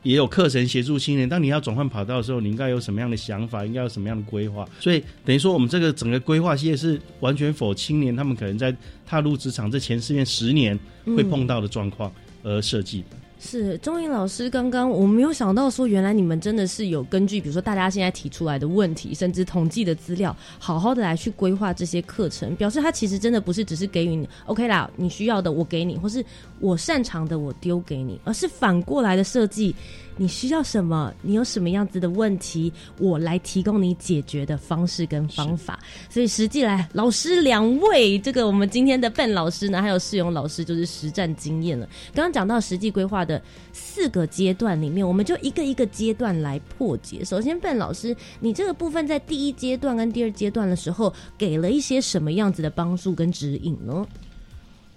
[0.03, 1.27] 也有课程协助青年。
[1.27, 3.65] 当你要转换跑道的时候，你应该有什么样的想法？
[3.65, 4.67] 应该有什么样的规划？
[4.79, 12.11] 所以等于说，我们这个整个规划系列是完全否青年他们可能在踏入职场这前四年十年会碰到的状况
[12.43, 13.17] 而设计的。
[13.39, 26.23] 是钟颖老师，刚刚我没有想到说，原来你们真的是有根据，比如说大家现在提出来的问题，甚至统计的资料，好好的来去规划这些课程，表示他其实真的不是只是给予你 OK 啦，你需要的我给你，或是
[26.59, 29.73] 我擅长的我丢给你，而是反过来的设计。
[30.19, 31.13] 你需要什么？
[31.21, 32.71] 你有什么样子的问题？
[32.97, 35.79] 我来提供你解决的方式跟方法。
[36.09, 41.87] 所以实际来，老师两位，这个我们今天的笨老师呢，还有世勇老师，就是实战经验了。
[42.13, 47.23] 刚刚讲到实际规划的四个阶段里面，我们就一个一个阶段来破解。
[47.23, 54.05] 首先，笨老师，你这个部分在第一阶段跟第二阶段的时候，给了一些什么样子的帮助跟指引呢？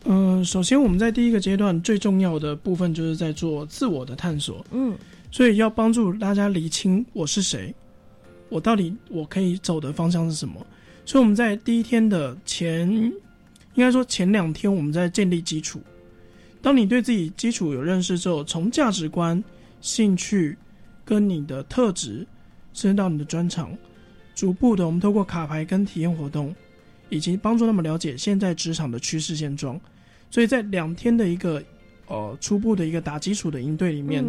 [0.04, 4.64] 嗯，首先我们在第一个阶段最重要的部分就是在做自我的探索。
[4.70, 4.96] 嗯。
[5.30, 7.74] 所以要帮助大家理清我是谁，
[8.50, 10.54] 我到底我可以走的方向是什么。
[11.06, 13.12] 所以我们在第一天的前，应
[13.76, 15.80] 该说前两天，我们在建立基础。
[16.60, 19.42] 当你对自己基础有认识之后，从价值观、
[19.80, 20.54] 兴趣
[21.02, 22.26] 跟你的特质，
[22.74, 23.74] 甚至到你的专长，
[24.34, 26.54] 逐步的，我们透过卡牌跟体验活动，
[27.12, 29.78] 以及帮助他们了解现在职场的趋势现状。
[30.30, 31.62] 所以在两天的一个
[32.06, 34.24] 呃初步的一个打基础的应对里面。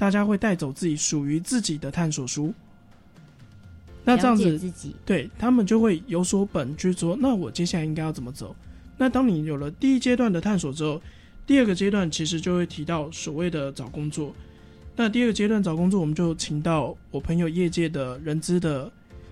[0.00, 2.54] 大家会带走自己属于自己的探索书，
[4.02, 4.58] 那这样子，
[5.04, 8.56] 对他们就会有所本去说，那我接下来应该要怎么走？
[8.96, 11.02] 那当你有了第一阶段的探索之后，
[11.46, 14.34] 第二个阶段其实就会提到所谓的找工作。
[14.96, 18.90] 那第二个阶段找工作，我们就请到我朋友业界的人资的，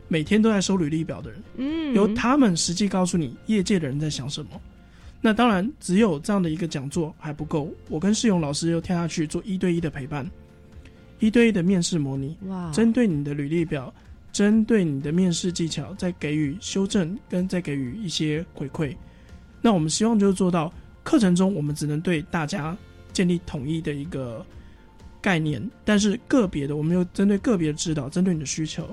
[0.08, 4.60] 每天都在收履历表的人，嗯，由他们实际告诉你业界的人在想什么。
[5.20, 10.28] 那当然，只有这样的一个讲座还不够，我跟世勇老师又跳下去做一对一的陪伴。
[11.20, 12.70] 一对一的面试模拟，哇！
[12.70, 13.92] 针对你的履历表，
[14.30, 18.94] 针对你的面试技巧，再给予修正，跟再给予一些回馈。
[19.60, 22.76] 那我们希望就是做到课程中，我们只能对大家
[23.12, 24.46] 建立统一的一个
[25.20, 28.88] 概念，但是个别的，我们又针对个别的指导，针对你的需求。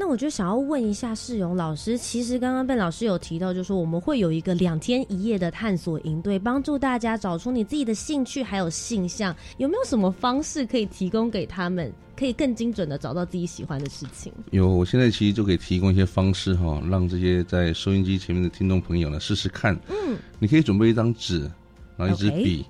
[0.00, 14.32] 那我就想要问一下世勇老师，其实刚刚被老师有提到，就是说我们会有一个两天一夜的探索营队，帮助大家找出你自己的兴趣还有性向，有没有什么方式可以提供给他们，可以更精准的找到自己喜欢的事情？
[14.52, 19.76] 有，我现在其实就可以提供一些方式哈，让这些在收音机前面的听众朋友呢试试看。
[19.88, 21.50] 嗯，你可以准备一张纸，
[21.96, 22.64] 然后一支笔，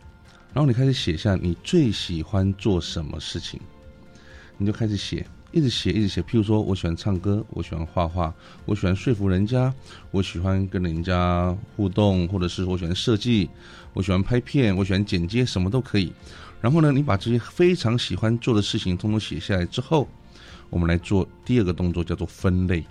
[0.54, 3.60] 然后你开始写下你最喜欢做什么事情，
[4.56, 5.26] 你就开始写。
[5.50, 6.20] 一直写，一直写。
[6.22, 8.32] 譬如说，我喜欢唱歌，我喜欢画画，
[8.66, 9.72] 我喜欢说服人家，
[10.10, 13.48] 我喜欢跟人家互动，或者是我喜欢设计，
[13.94, 16.12] 我喜欢拍片，我喜欢剪接，什么都可以。
[16.60, 20.06] 然后呢，你把这些非常喜欢做的事情通通写下来之后，
[20.70, 22.84] 我们来做第二个动作，叫做分类。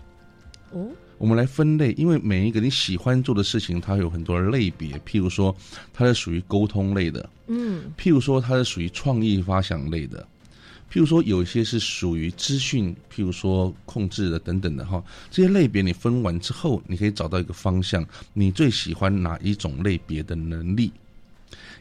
[0.72, 4.98] 哦，我们来分类，因为每一个你喜欢做的事情，它有很多的类别。
[5.00, 5.56] 譬如说，
[5.93, 10.28] 它是属于沟通类的，嗯，譬如说，它是属于创意发想类的。
[10.91, 20.91] 譬如说，有一些是属于资讯，譬如说控制的等等的哈，这些类别你分完之后，你可以找到一个方向，你最喜欢哪一种类别的能力？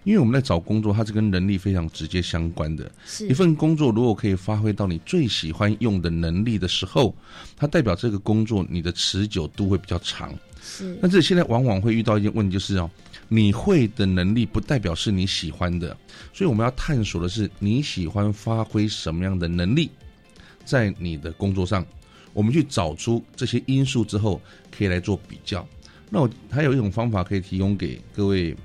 [0.05, 2.89] 因为我们在找工作，它是跟能力非常直接相关的。
[3.29, 7.15] 一份工作如果可以发挥到你最喜欢用的能力的时候，
[7.57, 10.33] 它代表这个工作你的持久度会比较长。
[10.63, 12.91] 是，但是现在往往会遇到一件问题，就是哦。
[13.29, 15.97] 你会的能力不代表是你喜欢的，
[16.33, 19.91] 所以我们要探索的是你喜欢发挥什么样的能力，
[20.65, 21.85] 在你的工作上，
[22.33, 25.67] 我们去找出这些因素之后，可以来做比较。
[26.09, 28.57] 那我还有一种方法可以提供给各位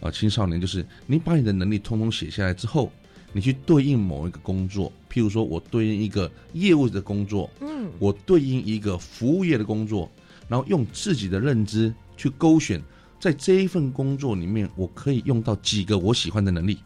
[0.00, 2.90] 呃青少年，就是你把你的能力通通写下来之后，
[3.34, 10.10] 你去对应某一个工作，譬如说我对应一个业务的工作，嗯，我对应一个服务业的工作，
[10.48, 12.82] 然后用自己的认知去勾选。
[13.26, 16.78] 在这一份工作里面，我可以用到几个我喜欢的能力。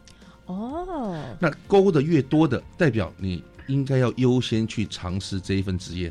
[0.47, 6.11] 哦，那勾的越多的，代表你应该要优先去尝试这一份职业，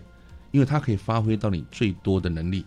[0.51, 2.63] 因为它可以发挥到你最多的能力。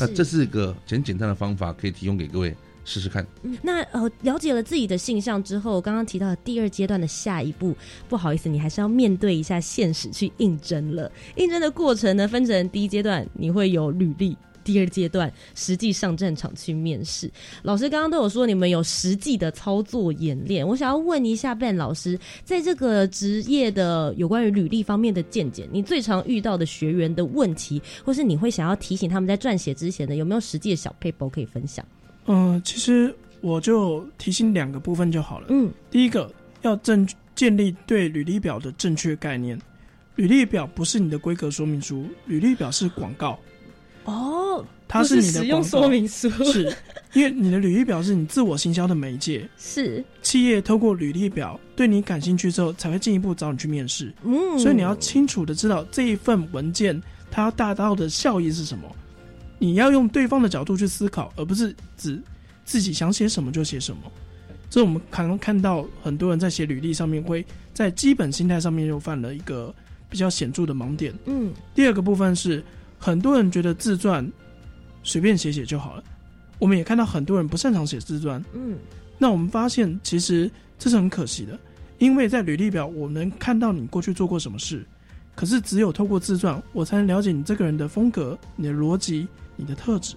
[0.00, 2.52] 那这是一个简简单的方法，可以提供给各位
[2.84, 3.24] 试试看。
[3.62, 7.72] 那呃，了解了自己的性向之后，刚刚提到的第二阶段的下一步，
[8.08, 11.08] 不好意思，你还是要面对一下现实去应征了。
[11.36, 14.36] 应征的过程呢，分成第一阶段，你会有履历。
[14.66, 17.30] 第二阶段实际上战场去面试，
[17.62, 31.86] 老师刚刚都有说你们有实际的操作演练，我想要问一下 Ben 老师，在这个职业的有关于履历方面的见解，你最常遇到的学员的问题，或是你会想要提醒他们在撰写之前的有没有实际的小 paper 可以分享？
[32.26, 35.46] 嗯，其实我就提醒两个部分就好了。
[35.50, 36.28] 嗯，第一个
[36.62, 39.56] 要正建立对履历表的正确概念，
[40.16, 43.38] 履历表不是你的规格说明书，履历表是广告。
[44.06, 46.74] 哦，哦，它是你的使用说明书，是
[47.12, 54.12] 因为你的履历表是你自我行销的媒介，是，企业透过履历表对你感兴趣之后，才会进一步找你去面试。
[54.24, 57.00] 嗯，所以你要清楚的知道这一份文件
[57.30, 58.84] 它要达到的效益是什么。
[59.58, 62.20] 你要用对方的角度去思考，而不是只
[62.64, 64.02] 自己想写什么就写什么。
[64.68, 69.74] 这我们可能看到很多人在写履历上面会在基本心态上面又犯了一个
[70.10, 71.14] 比较显著的盲点。
[71.24, 72.62] 嗯第二个部分是，
[72.98, 74.30] 很多人觉得自传
[75.02, 76.04] 随便写写就好了。
[76.58, 78.76] 我们也看到很多人不擅长写自传，嗯
[79.18, 81.58] 那我们发现其实这是很可惜的，
[81.98, 84.84] 因为在履历表我能看到你过去做过什么事，
[85.34, 90.14] 可是只有透过自传，我才能了解你这个人的风格、你的逻辑、你的特质。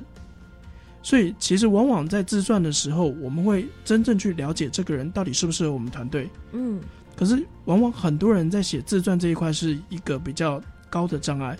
[1.02, 6.30] 所以其实往往在自传的时候，我们会真正去了解这个人到底适不适合我们团队。
[6.52, 6.80] 嗯
[7.16, 11.58] 可是往往很多人在写自传这一块是一个比较高的障碍，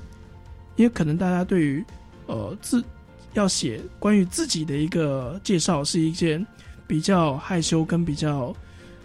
[0.80, 1.84] 因为可能大家对于
[2.26, 2.82] 呃自
[3.34, 6.46] 要写关于自己的一个介绍是一件
[6.88, 8.56] 比较害羞跟比较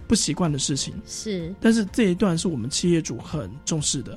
[0.07, 0.95] 不习惯的事情。
[1.05, 1.53] 是。
[1.61, 4.17] 但是这一段是我们企业主很重视的，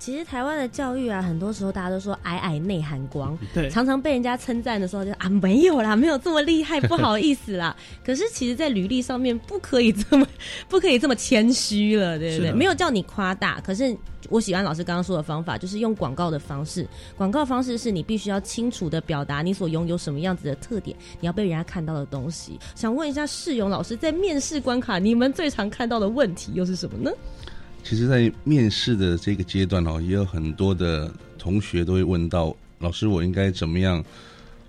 [0.00, 7.76] 其实台湾的教育啊，很多时候大家都说矮矮内含光，对，常常被人家称赞的时候就啊没有啦，没有这么厉害，不好意思啦。
[8.02, 10.26] 可是其实，在履历上面不可以这么
[10.70, 12.50] 不可以这么谦虚了，对不对？
[12.50, 13.94] 没有叫你夸大，可是
[14.30, 16.88] 我喜欢老师刚刚说的方法，就是用广告的方式。
[17.14, 22.58] 广告方式是你必须要清楚的表达你所拥有什么样子的特点，你要被人家看到的东西。
[22.74, 27.10] 想问一下世勇老师，在面试关卡，你们最常看到的问题又是什么呢？
[27.82, 34.04] 其实，在面试的这个阶段哦，也有很多的同学都会问到老师，我应该怎么样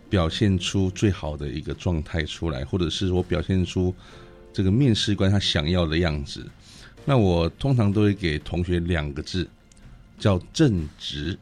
[0.09, 3.93] 表现出最好的一个状态出来，或者是我表现出
[4.51, 6.45] 这个面试官他想要的样子。
[7.05, 9.47] 那我通常都会给同学两个字，
[10.17, 11.37] 叫正直。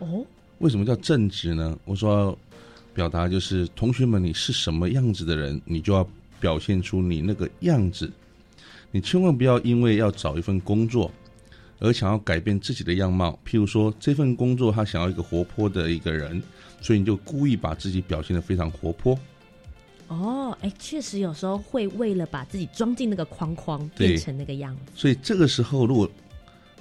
[0.00, 0.26] 哦，
[0.58, 1.78] 为什么叫正直呢？
[1.84, 2.36] 我说
[2.92, 6.08] 表达就是同学们，你是什么样子的人，你就要
[6.40, 8.10] 表现出你那个样子。
[8.94, 11.10] 你千万不要因为要找一份工作
[11.80, 13.36] 而想要改变自己的样貌。
[13.44, 16.40] 譬如说，这份工作他想要一个活泼的一个人，
[16.80, 19.18] 所以你就故意把自己表现的非常活泼。
[20.06, 24.92] 哦，哎，确实有时候会为了把自己装进那个框框，变成那个样子。
[24.94, 26.08] 所以这个时候，如果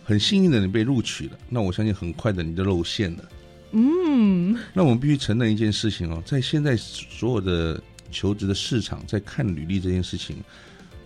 [0.03, 3.29] 很幸运的你被录取了，那我相信很快的你就露馅了。
[3.71, 10.37] 嗯，那我们必须承认一件事情哦，在现在所有的求职的市场，在看履历这件事情，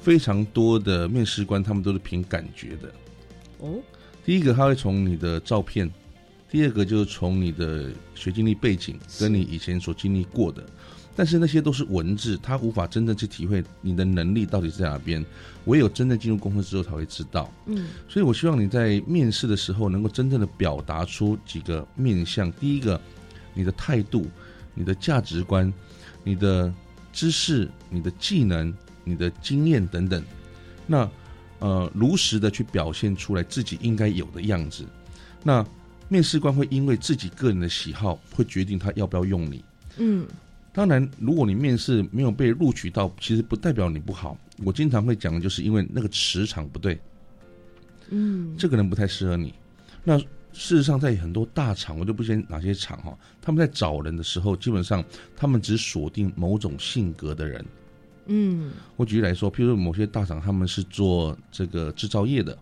[0.08, 2.90] 非常多的面试官他们都是凭感觉的。
[3.58, 3.78] 哦，
[4.24, 5.86] 第一个，他会从你的照片；
[6.50, 10.66] 第二个，就是从你的学经历背景跟你以前所经历过的。
[11.14, 15.26] 但是那些都是文字，他无法真正去体会你的能力到底在哪边。
[15.66, 17.52] 唯有真正进入公司之后才会知道。
[17.66, 22.50] 嗯，所以我希望你在面试的时候能够真正的表达出几个面向。
[22.54, 22.98] 第一个，
[23.54, 24.26] 你的态度、
[24.74, 25.74] 你的价值观、
[26.24, 26.74] 你的
[27.12, 28.74] 知识、你的技能、
[29.08, 30.24] 你的经验等等。
[30.86, 31.10] 那
[31.60, 34.86] 呃，如实的去表现出来自己应该有的样子。
[35.44, 35.66] 那
[36.08, 39.66] 面试官会因为自己个人的喜好，会决定他要不要用你。
[39.98, 40.28] 嗯，
[40.72, 44.38] 当然，如果你面试没有被录取到，其实不代表你不好。
[44.64, 47.00] 我经常会讲的就是因为那个磁场不对，
[48.10, 49.54] 嗯，这个人不太适合你。
[50.04, 55.04] 那事实上，在很多大厂，我就不先哪些厂哈，他们在找人的时候，基本上
[55.36, 57.66] 他们只锁定某种性格的人。
[58.28, 62.58] 嗯，我举例来说，譬如某些大厂他们是做这个制造业的，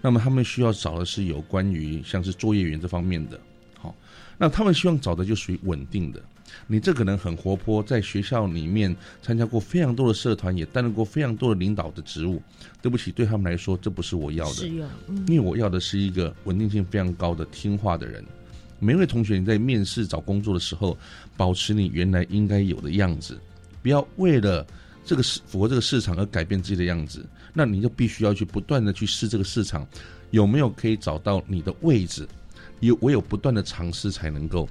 [0.00, 3.38] 那么他们需要找的是有关于像是作业员这方面的。
[3.78, 3.94] 好，
[4.38, 6.22] 那他们希望找的就属于稳定的。
[6.66, 12.42] 你这可能很活泼，在学校里面参加过非常多的社团，也担任过非常多的领导的职务。
[12.82, 14.68] 对不起，对他们来说，这不是我要的
[15.08, 18.24] 嗯因为我要的是一个稳定性非常高的听话的人。
[18.80, 20.96] 每位同学，你在面试找工作的时候，
[21.36, 23.38] 保持你原来应该有的样子，
[23.80, 24.66] 不要为了
[25.10, 27.26] 这个市符合这个市场而改变自己的样子。
[27.52, 29.84] 那你就必须要去不断的去试这个市场，
[30.30, 32.28] 有没有可以找到你的位置？
[32.78, 34.68] 有唯有不断的尝试，才能够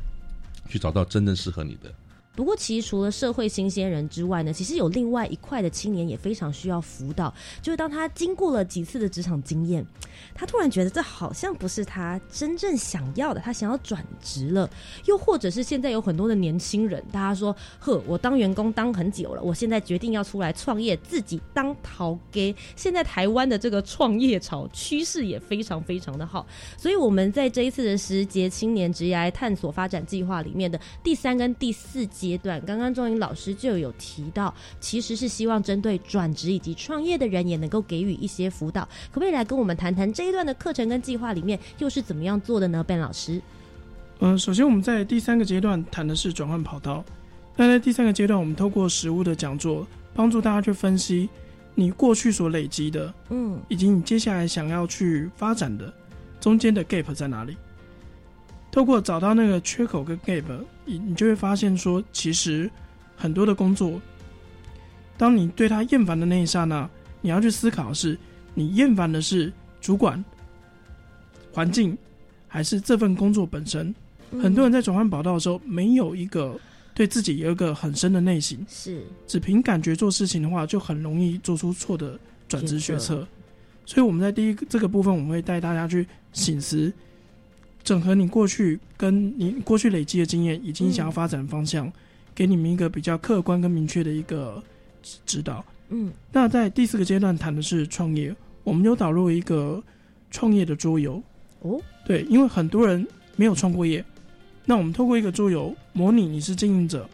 [0.70, 1.94] 去找到真正适合你的。
[2.40, 7.34] 不过，其实除了社会新鲜人之外呢，其实有另外一块的青年也非常需要辅导。
[7.62, 9.86] 就是当他经过了几次的职场经验，
[10.34, 14.70] 他突然觉得这好像不是他真正想要的，他想要转职了。
[15.06, 43.42] 又或者是现在有很多的年轻人，大家说：“呵，我当员工当很久了，我现在决定要出来创业，自己当陶给。”现在台湾的这个创业潮趋势也非常非常的好，所以我们在这一次的十节青年职业探索发展计划里面的第三跟第四阶段，刚刚钟颖老师就有提到，其实是希望针对转职以及创业的人也能够给予一些辅导，可不可以来跟我们谈谈这一段的课程跟计划里面又是怎么样做的呢？Ben 老师，
[44.20, 47.04] 呃，首先我们在第三个阶段谈的是转换跑道。
[47.56, 51.28] 那在第三个阶段，我们透过实物的讲座，帮助大家去分析
[51.76, 55.94] 你过去所累积的，嗯，以及你接下来想要去发展的
[56.40, 57.58] 中间的 gap 在哪里。
[58.72, 60.44] 透过找到那个缺口跟 gap，
[60.86, 62.70] 你你就会发现说，其实
[63.16, 64.00] 很多的工作，
[65.18, 66.90] 当你对他厌烦的那一刹那，
[67.22, 68.18] 你要去思考的是，
[68.54, 69.52] 你厌烦的是
[69.82, 70.24] 主管、
[71.52, 71.98] 环境，
[72.48, 73.94] 还是这份工作本身？
[74.42, 76.56] 很多人在转换跑道的时候，没有一个
[76.94, 83.28] 对自己有一个很深的内心，是只凭感觉做事情的话，就很容易做出错的转职决策。
[83.86, 86.94] 所以我们在第一个这个部分，我们会带大家去醒思，
[87.90, 91.92] 整合你过去跟你过去累积的经验，以及你想要发展的方向，
[92.36, 94.62] 给你们一个比较客观跟明确的一个
[95.02, 95.66] 指指导。
[95.90, 99.82] 嗯那在第四个阶段谈的是创业，我们有导入一个
[100.30, 101.20] 创业的桌游。
[101.62, 103.04] 哦，对，因为很多人
[103.36, 104.06] 没有创过业，
[104.66, 107.10] 那我们透过一个桌游模拟你是经营者，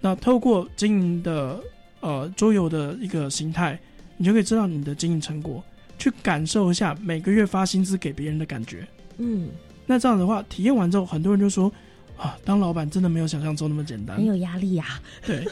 [0.00, 1.62] 那透过经营的
[2.00, 3.78] 呃桌游的一个形态，
[4.16, 5.62] 你就可以知道你的经营成果，
[6.00, 8.84] 去感受一下每个月发薪资给别人的感觉。
[9.18, 9.48] 嗯，
[9.90, 11.68] 那这样的话，体验完之后，很多人就说
[12.16, 14.24] 啊，当老板真的没有想象中那么简单很。
[14.24, 15.44] 有压力呀、对，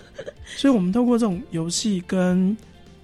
[0.44, 2.56] 所以我们透过这种游戏跟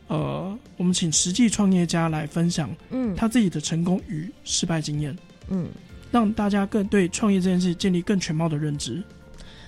[0.07, 5.17] 呃，我们请实际创业家来分享嗯，他自己的成功与失败经验，
[5.49, 5.67] 嗯，
[6.13, 9.03] 让大家更对创业这件事建立更全貌的认知。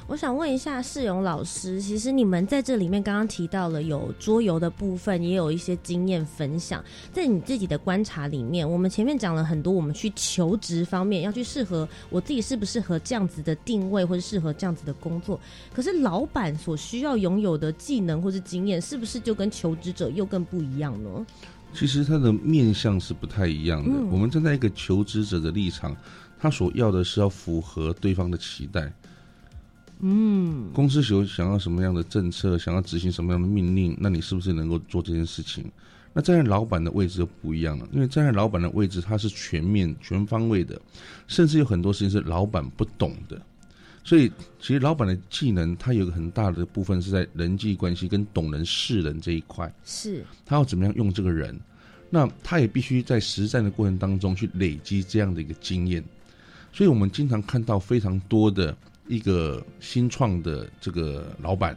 [0.08, 6.82] 我想问一下世勇老师，其实你们在这里面刚刚提到了有桌游的部分，也有一些经验分享。
[7.12, 15.40] 在你自己的观察里面，我们前面讲了很多，我们去求职方面要去适合我自己适不适合这样子的定位，或者适合这样子的工作。
[15.74, 21.26] 可是老板所需要拥有的技能或是经验，是不是就跟求职者又更不一样呢？
[21.74, 23.90] 其实他的面向是不太一样的。
[23.90, 25.96] 嗯我们站在一个求职者的立场，
[26.38, 28.90] 他所要的是要符合对方的期待。
[30.00, 35.64] 嗯，公司有想要什么样的政策，想要执行什么样的命令，那你是不是能够做这件事情？
[36.12, 40.80] 那站在老板的位置就不一样了，因为站在老板的位置，他是全面、全方位的，
[41.26, 43.40] 甚至有很多事情是老板不懂的。
[44.02, 44.30] 所以，
[44.60, 49.70] 其实老板的技能，他有一个很大的部分是在人际关系跟懂人识人这一块。
[49.84, 51.58] 是，他要怎么样用这个人，
[52.08, 56.04] 那他也必须在实战的过程当中去累积这样的一个经验。
[56.72, 58.76] 所以我们经常看到非常多的
[59.08, 61.76] 一个新创的这个老板，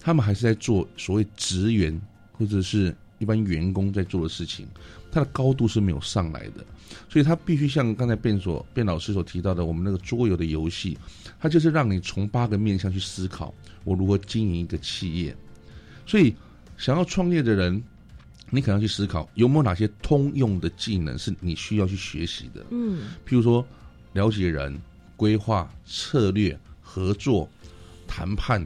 [0.00, 2.00] 他们还是在做所谓职员
[2.32, 4.66] 或者是一般员工在做的事情，
[5.10, 6.64] 他的高度是没有上来的，
[7.08, 10.96] 所以他必须像刚才卞所卞老师所提到的，我们那个桌游的游戏，
[11.40, 13.52] 它就是让你从八个面向去思考，
[13.84, 15.36] 我如何经营一个企业。
[16.06, 16.34] 所以
[16.76, 17.82] 想要创业的人，
[18.50, 22.64] 你可能要去思考有没有哪些通用的技能是你需要去学习的。
[22.70, 23.66] 嗯，譬如说
[24.12, 24.80] 了解人、
[25.18, 27.46] 规划、策略、合作、
[28.06, 28.64] 谈判，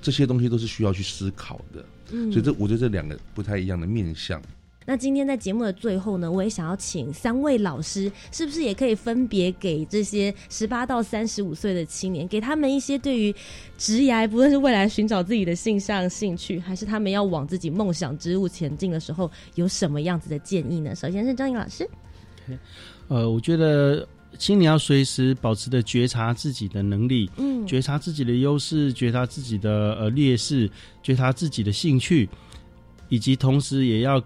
[0.00, 1.84] 这些东西都是需要去思考的。
[2.12, 4.40] 嗯所以这我觉得这两个不太一样的面向。
[4.84, 13.34] 那今天在节目的最后呢，我也想要请三位老师，是不是也可以分别给这些十八到三十五岁的青年，给他们一些对于
[13.78, 20.94] 职涯，不论是未来寻找自己的性向、兴趣，还是他们要往自己梦想之路前进的时候，有什么样子的建议呢？
[20.96, 21.88] 首先是张颖老师，
[23.06, 24.06] 呃，我觉得
[24.38, 30.70] 青年要随时保持的觉察自己的能力，嗯，觉察自己的优势，觉察自己的呃劣势，
[31.02, 32.28] 觉察自己的兴趣，
[33.08, 34.22] 以及同时也要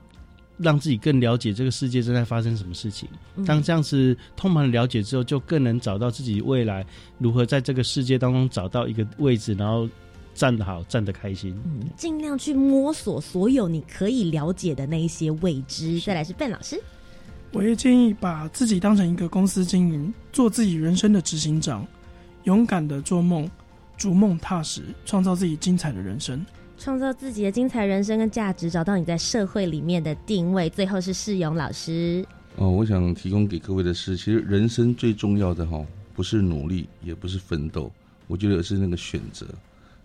[0.58, 3.08] 让自己更了解这个世界正在发生什么事情。
[3.36, 6.86] 嗯当这样子通盘了解之后，就更能找到自己未来
[7.18, 9.86] 如何在这个世界当中找到一个位置，然后
[10.34, 11.54] 站得好，站得开心。
[11.66, 16.00] 嗯，尽量去摸索所有你可以了解的那一些未知。
[16.00, 16.80] 再来是笨老师，
[17.52, 21.86] 我也建议把自己当成一个公司经营，做自己人生的执行长，
[22.44, 23.50] 勇敢的做梦，
[23.96, 26.44] 逐梦踏实，创造自己精彩的人生。
[26.78, 30.68] 创造自己的精彩人生跟价值，找到你在社会里面的定位。
[30.68, 32.22] 最后是世勇老师，
[32.56, 35.82] 哦，我想提供给各位的是，其实人生最重要的哈，
[36.12, 37.90] 不是努力，也不是奋斗，
[38.26, 39.46] 我觉得是那个选择，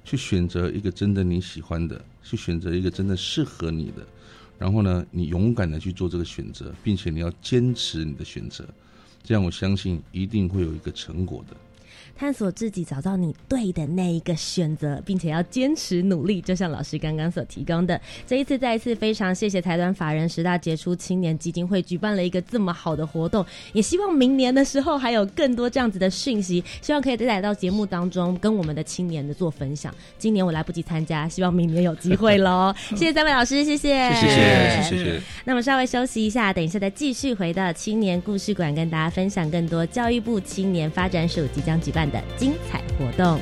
[0.05, 4.07] 去选择一个真的你喜欢的，去选择一个真的适合你的，
[4.61, 8.63] 然后呢，你勇敢的去做这个选择，并且你要坚持你的选择，
[9.23, 11.57] 这样我相信一定会有一个成果的。
[12.21, 16.39] 探索自己，找到你对的那一个选择，并且要坚持努力。
[16.39, 23.43] 就像老师刚刚所提供的，这一次再一次非常谢谢台湾法人十大杰出青年基金会举办了一个这么好的活动，
[23.73, 29.91] 也希望明年的时候还有更多这样子的讯息，希望可以再来到节目当中跟我们的青年的做分享。
[30.19, 32.71] 今年我来不及参加，希望明年有机会喽。
[32.91, 35.21] 谢谢三位老师，谢谢，谢谢，谢谢。
[35.43, 43.39] 那么稍微休息一下，等一下再继续回到青年故事馆，跟大家分享更多教育部青年发展署即将举办办的精彩活动。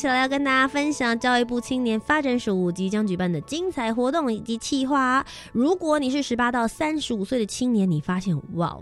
[0.00, 5.22] 接下来要跟大家分享教育部青年发展署即将举办的精彩活动以及企划。
[5.52, 8.78] 如果你是十八到三十五岁的青年，你发现哇。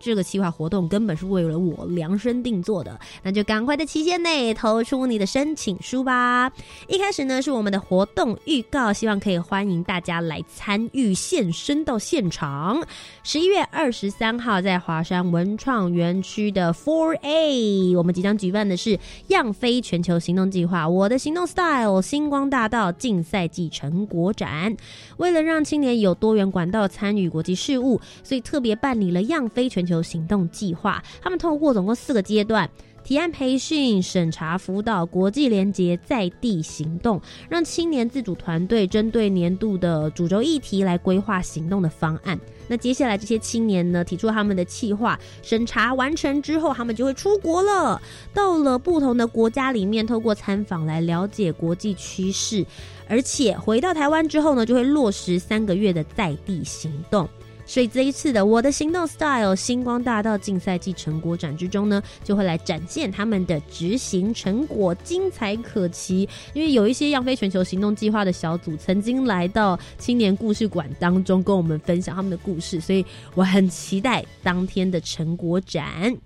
[0.00, 6.50] 这个企划活动根本是为了我量身定做的，那就赶快在期限内投出你的申请书吧。
[6.86, 12.82] 一开始呢是我们的活动预告，希望可以欢迎大家来参与，现身到现场。
[13.22, 24.76] 十一月二十三号在华山文创园区的 Four A，我们即将举办的是样飞全球行动计划，我的行动 Style 星光大道竞赛季成果展。
[25.16, 31.02] 为了让青年有多元管道参与国际事务，所以特别办理了样飞全球行动计划。
[31.22, 32.68] 他们透过总共四个阶段。
[33.04, 37.18] 提案培训、审查辅导、国际联结、在地行动，
[37.48, 42.38] 让青年自主团队针对年度的主轴议题来规划行动的方案。
[42.66, 47.98] 那接下来这些青年呢，提出他们的企划，审查完成之后，他们就会出国了，
[48.34, 52.66] 到了不同的国家里面，透过参访来了解国际趋势，
[53.08, 57.26] 而且回到台湾之后呢，就会落实三个月的在地行动。
[57.68, 66.26] 所以这一次的我的行动 style 星光大道竞赛季成果展之中呢，就会来展现他们的执行成果，精彩可期。
[66.54, 73.04] 因为有一些样飞全球行动计划的小组曾经来到青年故事馆当中跟我们分享他们的故事，所以
[73.34, 76.16] 我很期待当天的成果展。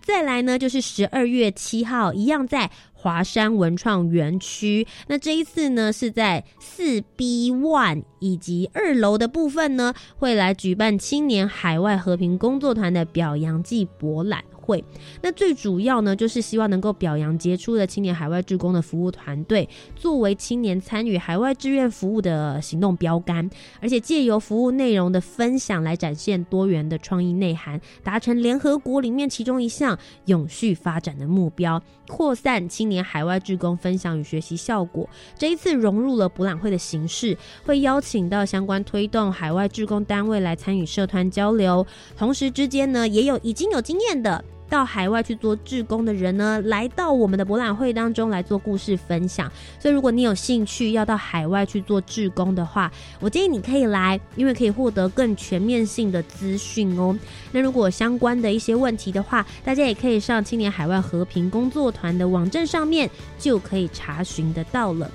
[0.00, 2.70] 再来呢，就是十二月七号，一样在
[3.04, 4.86] 华山文创园区。
[5.08, 14.42] 那这一次呢，是在四 B One 以及二楼的部分呢，会来举办青年海外和平工作团的表扬季博览。
[14.64, 14.82] 会，
[15.20, 23.50] 那最主要呢，就是希望能够表扬杰出的青年海外志工的服务团队，作为青年参与海外志愿服务的行动标杆，
[23.80, 35.06] 而且借由服务内容的分享来展现多元的创意内涵，达成联合国里面其中一项永续发展的目标，扩散青年海外志工分享与学习效果。
[35.36, 37.36] 这一次融入了博览会的形式，
[37.66, 41.86] 会邀请到相关推动海外志工单位来参与社团交流，
[42.16, 44.42] 同时之间呢，也有已经有经验的。
[44.74, 49.48] 到海外去做志工的人呢，来到我们的博览会当中来做故事分享。
[49.78, 57.16] 所以，如果你有兴趣要到海外去做志工的话，我建议你可以来，因为可以获得更全面性的资讯哦。
[57.52, 63.08] 那如果相关的一些问题的话，大家也可以上青年海外和平工作团的网站上面
[63.38, 65.08] 就可以查询得到了。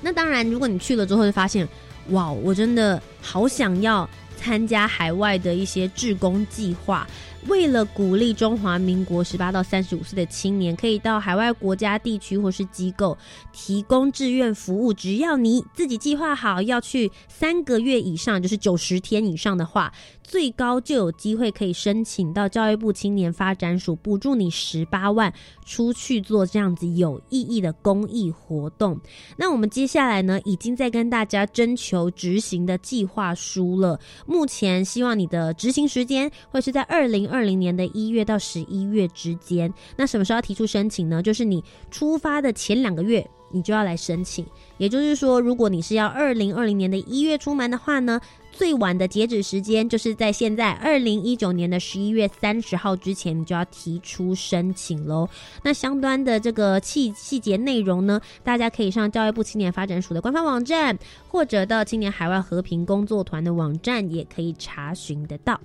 [0.00, 1.68] 那当然，如果你去了之后就发现，
[2.12, 4.08] 哇，我真的好想要
[4.38, 7.06] 参加海外的一些志工计划。
[7.46, 13.16] 为了鼓励中华民国十八到三十五岁的青年可以到海外国家、地区或是机构
[13.52, 19.92] 提供志愿服务，只要你自己计划好要去三个月以上，就是九十天以上的话，
[20.24, 25.32] 最高就有机会可以申请到教育部青年发展署补助你十八万，
[25.64, 28.98] 出去做这样子有意义的公益活动。
[29.36, 34.00] 那我们接下来呢，已经在跟大家征求执行的计划书了。
[34.26, 37.24] 目前希望你的执行时间会是在二零。
[37.34, 41.20] 二零年的一月到十一月之间，那什么时候要提出申请呢？
[41.20, 44.46] 就是你出发的前两个月，你就要来申请。
[44.78, 48.20] 也就是说，如果你是要二零二零年的一月出门的话呢，
[48.56, 55.28] 最晚的截止时间就是在现在二零一九年的十一月三十号之前，你就要提出申请喽。
[55.64, 60.96] 那相关的这个细细节内容呢，大家可以上教育部青年发展署的官方网站，
[61.28, 65.60] 或者到青年海外和平工作团的网站，也可以查询得到。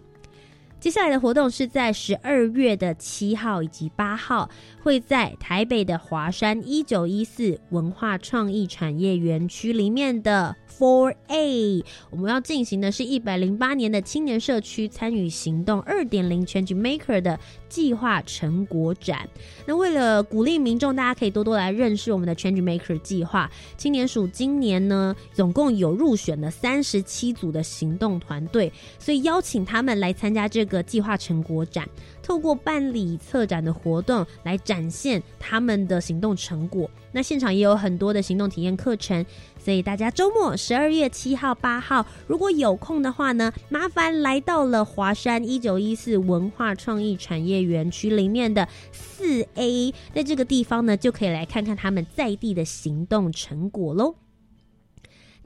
[0.80, 4.50] 接下来的活动是在十二月的七号以及八号，
[4.82, 19.28] 会在台北的华山一九一四文化创意产业园区里面的 Four A，我们要进行的是一百零八年的青年社区参与行动二点零 Change Maker 的计划成果展。
[19.66, 23.52] 那为了鼓励民众，大家可以多多来认识我们的 Change Maker 计划。
[23.76, 31.86] 青年署今年呢，总共有入选了三十七组的行动团队，所以邀请他们来参加这个计划成果展，
[32.24, 36.90] 透过办理策展的活动来展现他们的行动成果。
[37.12, 39.26] 那现场也有很多的行动体验课程，
[39.58, 54.14] 所以大家周末十二月七号、八号，如果有空的话呢，麻烦来到了华山一九一四文化创意产业园区里面的四 A，在这个地方呢，就可以来看看他们在地的行动成果喽。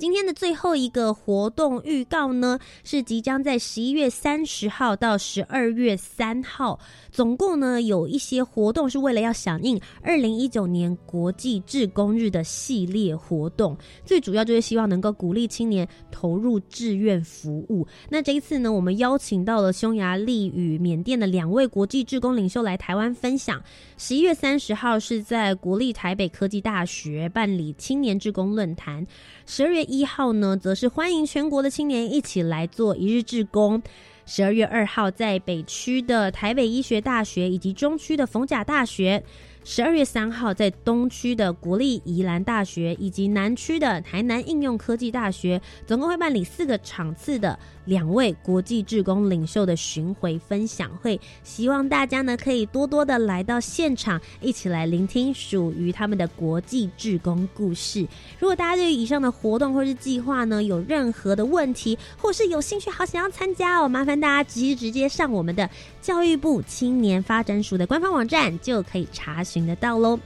[0.04, 6.78] 今天的最后一个活动预告呢，是即将在十一月三十号到十二月三号，
[7.10, 17.88] 总共呢有一些活动是为了要响应二零一九年国际志工日的系列活动，最主要就是希望能够鼓励青年投入志愿服务。
[18.10, 23.64] 那这一次呢，我们邀请到了匈牙利与缅甸的两位国际志工领袖来台湾分享。
[23.98, 29.08] 十一月三十号是在国立台北科技大学办理青年志工论坛。
[29.46, 33.80] 十二月一号呢，则是欢迎全国的青年一起来做一日志工。
[34.26, 39.22] 十二月二号，在北区的台北医学大学以及中区的逢甲大学；
[39.64, 47.60] 十二月三号，在东区的国立宜兰大学以及南区的台南应用科技大学，总共会办理四个场次的。
[47.86, 58.08] 两位国际志工领袖的巡回分享会，希望大家呢可以多多的来到现场，一起来聆听属于他们的国际志工故事。
[58.40, 65.70] 如果大家对于以上的活动或是计划呢有任何的问题，或是有兴趣好想要参加哦，麻烦大家直接直接上我们的
[66.02, 70.20] 教育部青年发展署的官方网站就可以查询得到喽。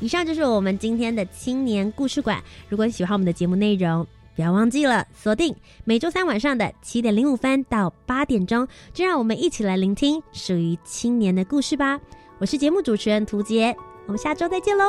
[0.00, 2.42] 以上就是我们今天的青年故事馆。
[2.68, 4.04] 如果你喜欢我们的节目内容，
[4.34, 5.54] 不要忘记了锁定
[5.84, 12.00] 每周三晚上的七点零五分到八点钟，就让我们一起来聆听属于青年的故事吧。
[12.38, 13.76] 我是节目主持人涂杰，
[14.06, 14.84] 我们下周再见喽，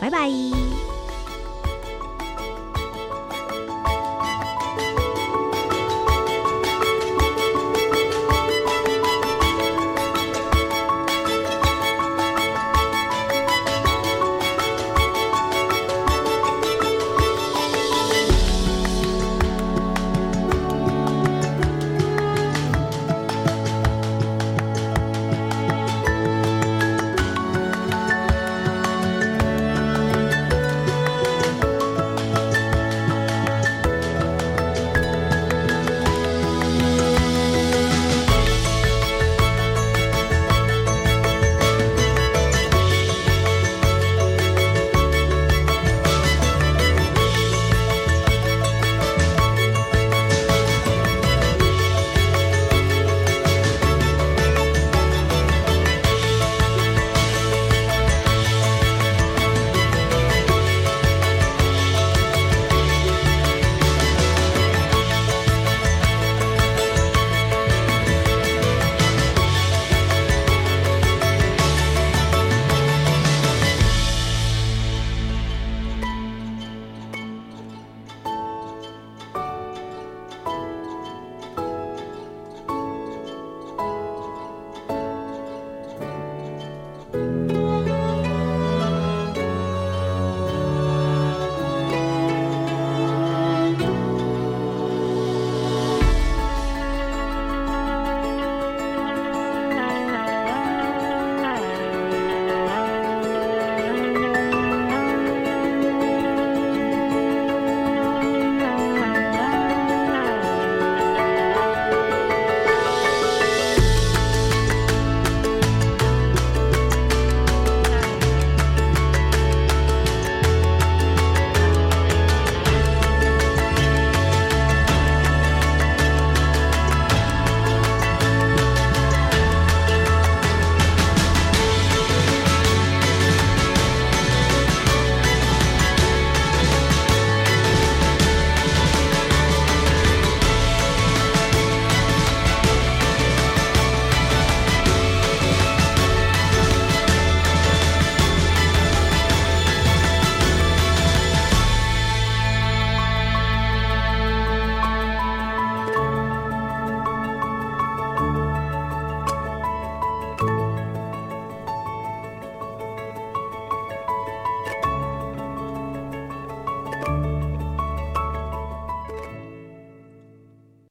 [0.00, 0.28] 拜拜。